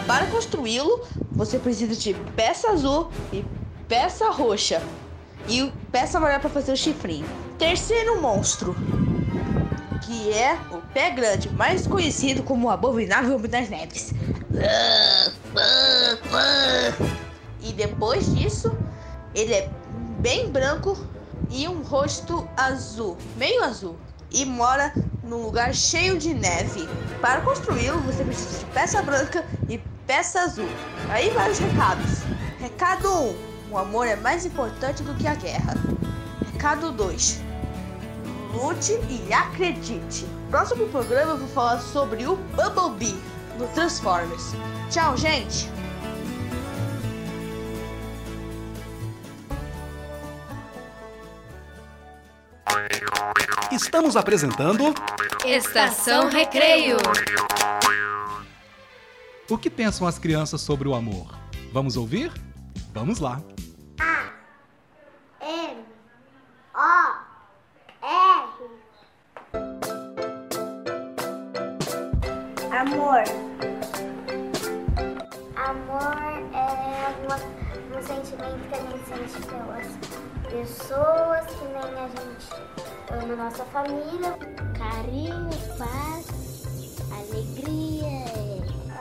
Para 0.06 0.26
construí-lo, 0.28 1.06
você 1.32 1.60
precisa 1.60 1.96
de 1.96 2.14
peça 2.36 2.72
azul 2.72 3.12
e 3.32 3.46
peça 3.88 4.30
roxa. 4.30 4.82
E 5.48 5.72
peça 5.92 6.18
amarela 6.18 6.40
para 6.40 6.50
fazer 6.50 6.72
o 6.72 6.78
chifrinho. 6.78 7.26
Terceiro 7.58 8.22
monstro, 8.22 8.76
que 10.02 10.32
é 10.32 10.58
o 10.72 10.78
pé 10.94 11.12
grande, 11.12 11.50
mais 11.50 11.86
conhecido 11.88 12.44
como 12.44 12.68
o 12.68 12.70
abominável 12.70 13.36
Homem 13.36 13.50
das 13.50 13.70
Neves. 13.70 14.14
E 17.62 17.74
depois 17.74 18.34
disso, 18.36 18.76
ele 19.36 19.54
é 19.54 19.70
bem 20.20 20.50
branco 20.50 20.98
e 21.50 21.68
um 21.68 21.82
rosto 21.82 22.48
azul, 22.56 23.18
meio 23.36 23.64
azul, 23.64 23.98
e 24.32 24.46
mora 24.46 24.94
num 25.24 25.44
lugar 25.44 25.74
cheio 25.74 26.18
de 26.18 26.34
neve. 26.34 26.88
Para 27.22 27.42
construí-lo, 27.42 28.00
você 28.02 28.24
precisa 28.24 28.60
de 28.60 28.66
peça 28.66 29.02
branca 29.02 29.46
e 29.68 29.78
peça 30.06 30.42
azul. 30.42 30.70
Aí 31.10 31.30
vai 31.32 31.52
os 31.52 31.60
recados. 31.60 32.22
Recado 32.60 33.08
1: 33.08 33.49
O 33.72 33.78
amor 33.78 34.08
é 34.08 34.16
mais 34.16 34.46
importante 34.46 35.04
do 35.04 35.14
que 35.14 35.28
a 35.28 35.36
guerra. 35.36 35.76
Recado 36.54 36.92
2: 36.92 37.40
Lute 38.54 38.94
e 39.10 39.32
acredite. 39.32 40.26
Próximo 40.50 40.88
programa 40.88 41.34
eu 41.34 41.38
vou 41.38 41.48
falar 41.50 41.80
sobre 41.80 42.26
o 42.26 42.36
Bumblebee 42.36 43.16
no 43.60 43.68
Transformers. 43.68 44.54
Tchau, 44.90 45.16
gente! 45.16 45.70
Estamos 53.72 54.16
apresentando 54.16 54.96
Estação 55.46 56.28
Recreio. 56.28 56.98
O 59.48 59.58
que 59.60 59.70
pensam 59.70 60.08
as 60.08 60.18
crianças 60.18 60.60
sobre 60.62 60.88
o 60.88 60.96
amor? 60.96 61.38
Vamos 61.72 61.96
ouvir? 61.96 62.32
Vamos 62.94 63.20
lá. 63.20 63.42
M 65.42 65.86
O 66.76 66.80
R 68.02 68.60
Amor 72.72 73.24
Amor 75.56 76.14
é 76.54 77.16
uma- 77.24 77.98
um 77.98 78.02
sentimento 78.02 78.68
que 78.68 78.76
a 78.76 78.78
gente 78.80 79.06
sente 79.08 79.40
pelas 79.48 79.88
pessoas 80.50 81.46
que 81.46 81.66
nem 81.66 81.90
a 82.00 82.08
gente 82.08 82.50
ama 83.12 83.36
nossa 83.36 83.64
família. 83.66 84.32
Carinho, 84.78 85.50
paz, 85.78 86.26
alegria, 87.12 88.26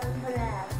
abraço. 0.02 0.78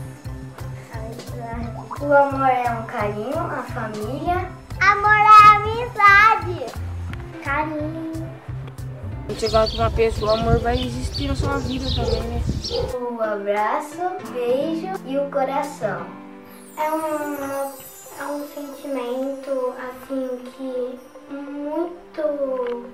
O 2.01 2.13
amor 2.13 2.49
é 2.49 2.71
um 2.71 2.87
carinho, 2.87 3.39
a 3.39 3.63
família. 3.63 4.58
Amor 4.89 5.11
é 5.11 5.29
amizade. 5.57 6.67
Carinho. 7.45 8.27
Quando 9.27 9.39
você 9.39 9.49
gosta 9.51 9.69
de 9.69 9.81
uma 9.81 9.91
pessoa, 9.91 10.33
o 10.33 10.35
amor 10.39 10.59
vai 10.61 10.83
existir 10.83 11.29
na 11.29 11.37
sua 11.37 11.59
vida 11.59 11.85
também, 11.95 12.23
né? 12.23 12.43
O 12.99 13.21
abraço, 13.21 13.99
beijo 14.33 14.89
e 15.05 15.19
o 15.19 15.31
coração. 15.31 16.07
É 16.79 16.91
um, 16.91 17.35
é 18.19 18.25
um 18.33 18.49
sentimento 18.49 19.75
assim 19.79 20.39
que 20.57 20.99
muito, 21.35 22.87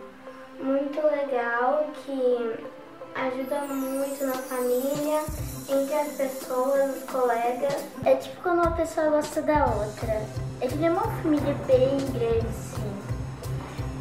muito 0.61 1.01
legal, 1.07 1.87
que 2.05 2.74
ajuda 3.15 3.61
muito 3.67 4.27
na 4.27 4.35
família, 4.35 5.23
entre 5.69 5.95
as 5.95 6.09
pessoas, 6.13 6.97
os 6.97 7.11
colegas. 7.11 7.85
É 8.05 8.17
tipo 8.17 8.43
quando 8.43 8.61
uma 8.61 8.73
pessoa 8.73 9.11
gosta 9.11 9.43
da 9.43 9.67
outra. 9.67 10.23
É 10.61 10.67
que 10.67 10.85
é 10.85 10.91
uma 10.91 11.03
família 11.03 11.55
bem 11.67 11.97
grande, 12.13 12.53
sim. 12.53 12.97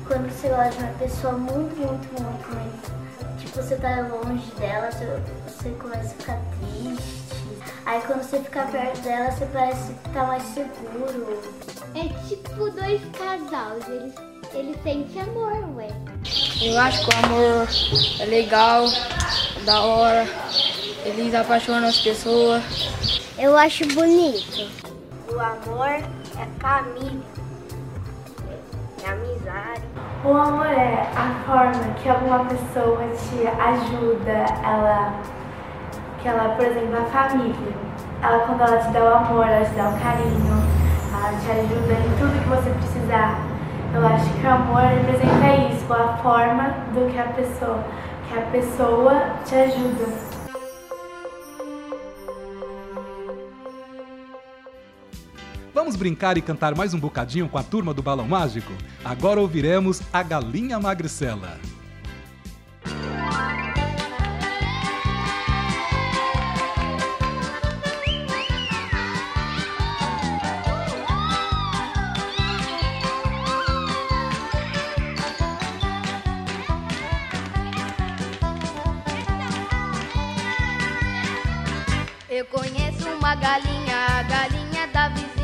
quando 0.08 0.30
você 0.30 0.50
gosta 0.50 0.70
de 0.72 0.78
uma 0.84 0.94
pessoa 0.94 1.34
muito, 1.34 1.76
muito, 1.76 2.22
muito, 2.22 2.50
muito. 2.50 2.94
Tipo, 3.40 3.62
você 3.62 3.76
tá 3.76 4.02
longe 4.02 4.52
dela, 4.56 4.92
você, 4.92 5.06
você 5.48 5.70
começa 5.72 6.06
a 6.06 6.18
ficar 6.18 6.40
triste. 6.60 7.24
Aí 7.86 8.02
quando 8.02 8.24
você 8.24 8.40
fica 8.40 8.66
perto 8.66 9.02
dela, 9.02 9.32
você 9.32 9.46
parece 9.48 9.94
que 9.94 10.10
tá 10.10 10.24
mais 10.24 10.44
seguro. 10.44 11.42
É 11.96 12.28
tipo 12.28 12.70
dois 12.72 13.02
casais, 13.12 13.88
eles, 13.88 14.14
eles 14.54 14.84
sentem 14.84 15.22
amor, 15.22 15.76
ué. 15.76 15.90
Eu 16.66 16.80
acho 16.80 17.06
que 17.06 17.14
o 17.14 17.26
amor 17.26 17.68
é 18.22 18.26
legal, 18.26 18.86
da 19.66 19.82
hora, 19.82 20.26
eles 21.04 21.36
apaixonam 21.36 21.90
as 21.90 22.00
pessoas. 22.00 22.64
Eu 23.38 23.58
acho 23.58 23.86
bonito. 23.94 24.72
O 25.30 25.40
amor 25.42 25.88
é 25.88 26.04
família, 26.62 27.20
é 29.04 29.10
amizade. 29.10 29.82
O 30.24 30.32
amor 30.32 30.68
é 30.68 31.06
a 31.18 31.44
forma 31.46 31.94
que 32.02 32.08
alguma 32.08 32.46
pessoa 32.46 33.10
te 33.10 33.46
ajuda, 33.46 34.46
ela, 34.64 35.20
que 36.22 36.30
ela, 36.30 36.56
por 36.56 36.66
exemplo, 36.66 36.98
a 36.98 37.06
família, 37.08 37.76
ela 38.22 38.40
quando 38.46 38.62
ela 38.62 38.78
te 38.78 38.92
dá 38.94 39.04
o 39.04 39.14
amor, 39.14 39.46
ela 39.46 39.66
te 39.66 39.76
dá 39.76 39.90
o 39.90 40.00
carinho, 40.00 40.64
ela 41.12 41.38
te 41.42 41.52
ajuda 41.52 41.94
em 41.94 42.18
tudo 42.18 42.42
que 42.42 42.48
você 42.48 42.70
precisar. 42.70 43.43
Eu 43.94 44.08
acho 44.08 44.34
que 44.34 44.48
o 44.48 44.50
amor 44.50 44.82
representa 44.82 45.56
isso, 45.72 45.94
a 45.94 46.18
forma 46.18 46.70
do 46.94 47.12
que 47.12 47.20
a 47.20 47.28
pessoa, 47.28 47.86
que 48.28 48.36
a 48.36 48.42
pessoa 48.42 49.38
te 49.46 49.54
ajuda. 49.54 50.34
Vamos 55.72 55.96
brincar 55.96 56.38
e 56.40 56.42
cantar 56.42 56.74
mais 56.74 56.96
um 56.96 57.00
bocadinho 57.00 57.48
com 57.48 57.60
a 57.60 57.64
turma 57.64 57.94
do 57.94 58.02
Balão 58.02 58.28
Mágico? 58.28 58.74
Agora 59.06 59.40
ouviremos 59.40 60.02
a 60.12 60.24
Galinha 60.24 60.80
Magricela. 60.80 61.60
Eu 82.44 82.60
conheço 82.60 83.08
uma 83.08 83.36
galinha, 83.36 83.96
a 84.20 84.24
galinha 84.24 84.86
da 84.88 85.08
vizinha, 85.08 85.43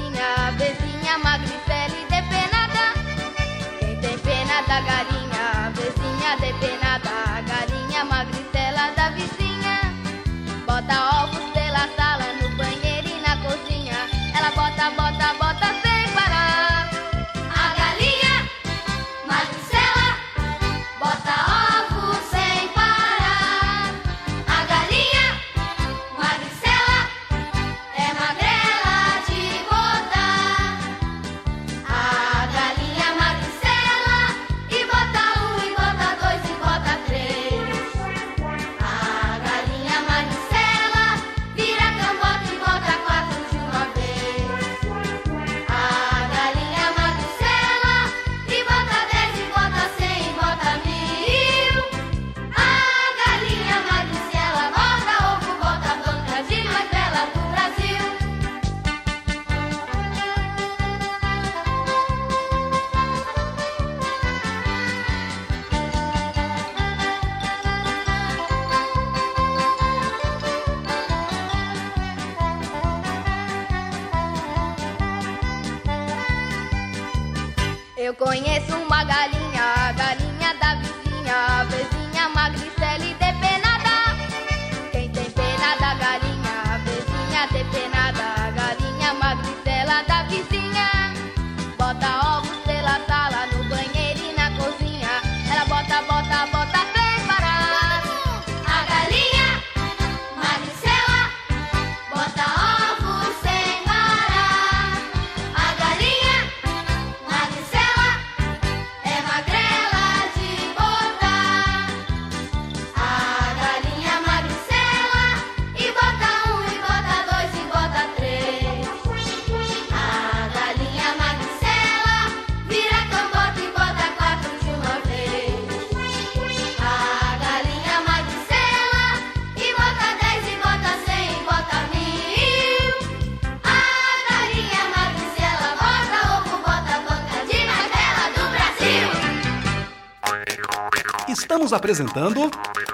apresentando 141.79 142.51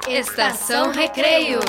Estação 0.08 0.92
Recreio. 0.92 1.60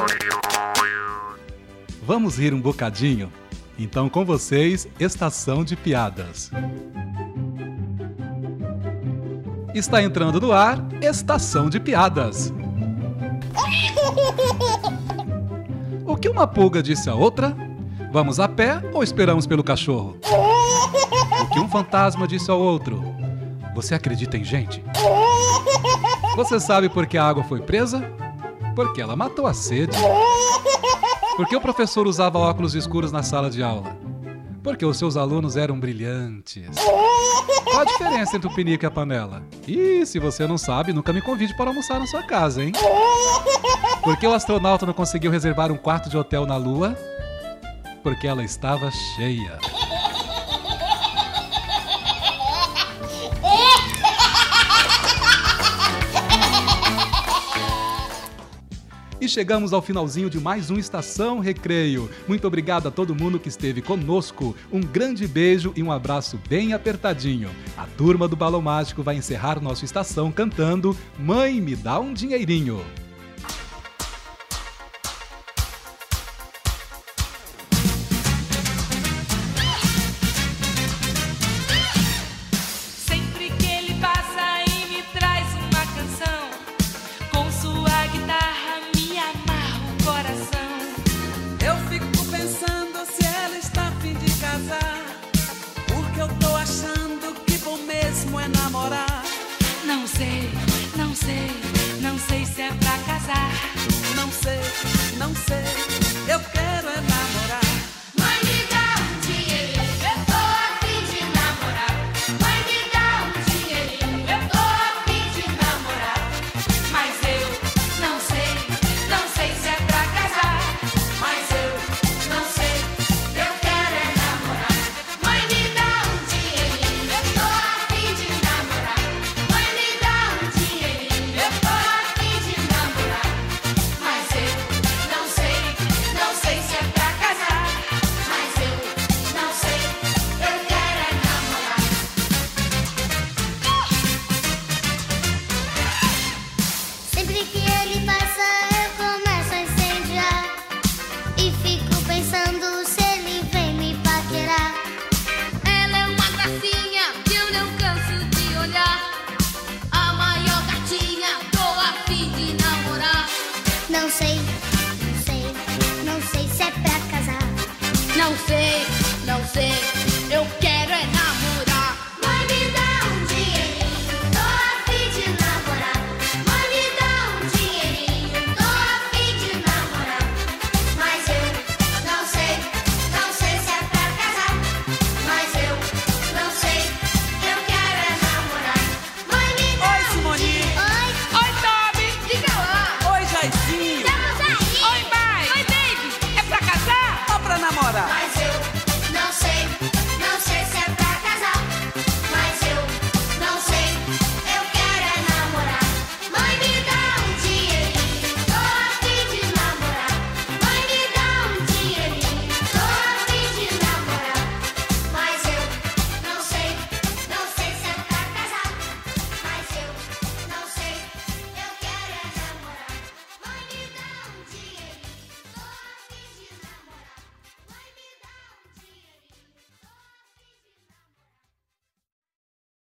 Vamos 2.02 2.38
rir 2.38 2.52
um 2.52 2.60
bocadinho? 2.60 3.32
Então, 3.78 4.06
com 4.06 4.22
vocês, 4.22 4.86
Estação 5.00 5.64
de 5.64 5.74
Piadas. 5.76 6.50
Está 9.74 10.02
entrando 10.02 10.38
no 10.38 10.52
ar 10.52 10.78
Estação 11.00 11.70
de 11.70 11.80
Piadas. 11.80 12.52
O 16.04 16.16
que 16.16 16.28
uma 16.28 16.46
pulga 16.46 16.82
disse 16.82 17.08
a 17.08 17.14
outra? 17.14 17.56
Vamos 18.12 18.38
a 18.38 18.46
pé 18.46 18.82
ou 18.92 19.02
esperamos 19.02 19.46
pelo 19.46 19.64
cachorro? 19.64 20.18
O 21.42 21.46
que 21.46 21.58
um 21.58 21.68
fantasma 21.68 22.28
disse 22.28 22.50
ao 22.50 22.60
outro? 22.60 23.02
Você 23.74 23.94
acredita 23.94 24.36
em 24.36 24.44
gente? 24.44 24.84
Você 26.36 26.60
sabe 26.60 26.90
por 26.90 27.06
que 27.06 27.16
a 27.16 27.24
água 27.24 27.42
foi 27.42 27.62
presa? 27.62 28.12
Porque 28.74 29.00
ela 29.00 29.16
matou 29.16 29.46
a 29.46 29.54
sede. 29.54 29.96
Por 31.34 31.48
que 31.48 31.56
o 31.56 31.60
professor 31.62 32.06
usava 32.06 32.38
óculos 32.38 32.74
escuros 32.74 33.10
na 33.10 33.22
sala 33.22 33.48
de 33.48 33.62
aula? 33.62 33.96
Porque 34.62 34.84
os 34.84 34.98
seus 34.98 35.16
alunos 35.16 35.56
eram 35.56 35.80
brilhantes. 35.80 36.76
Qual 37.64 37.80
a 37.80 37.84
diferença 37.84 38.36
entre 38.36 38.48
o 38.48 38.54
pinico 38.54 38.84
e 38.84 38.86
a 38.86 38.90
panela? 38.90 39.42
E 39.66 40.04
se 40.04 40.18
você 40.18 40.46
não 40.46 40.58
sabe, 40.58 40.92
nunca 40.92 41.10
me 41.10 41.22
convide 41.22 41.56
para 41.56 41.70
almoçar 41.70 41.98
na 41.98 42.06
sua 42.06 42.22
casa, 42.22 42.62
hein? 42.62 42.72
Por 44.02 44.18
que 44.18 44.26
o 44.26 44.34
astronauta 44.34 44.84
não 44.84 44.92
conseguiu 44.92 45.30
reservar 45.30 45.72
um 45.72 45.78
quarto 45.78 46.10
de 46.10 46.18
hotel 46.18 46.44
na 46.44 46.58
Lua? 46.58 46.94
Porque 48.02 48.26
ela 48.26 48.44
estava 48.44 48.90
cheia. 48.90 49.58
E 59.26 59.28
chegamos 59.28 59.72
ao 59.72 59.82
finalzinho 59.82 60.30
de 60.30 60.38
mais 60.38 60.70
um 60.70 60.78
Estação 60.78 61.40
Recreio. 61.40 62.08
Muito 62.28 62.46
obrigado 62.46 62.86
a 62.86 62.92
todo 62.92 63.12
mundo 63.12 63.40
que 63.40 63.48
esteve 63.48 63.82
conosco. 63.82 64.54
Um 64.72 64.78
grande 64.78 65.26
beijo 65.26 65.72
e 65.74 65.82
um 65.82 65.90
abraço 65.90 66.38
bem 66.48 66.72
apertadinho. 66.72 67.50
A 67.76 67.86
turma 67.86 68.28
do 68.28 68.36
Balão 68.36 68.62
Mágico 68.62 69.02
vai 69.02 69.16
encerrar 69.16 69.60
nossa 69.60 69.84
estação 69.84 70.30
cantando 70.30 70.96
Mãe, 71.18 71.60
me 71.60 71.74
dá 71.74 71.98
um 71.98 72.14
dinheirinho. 72.14 72.80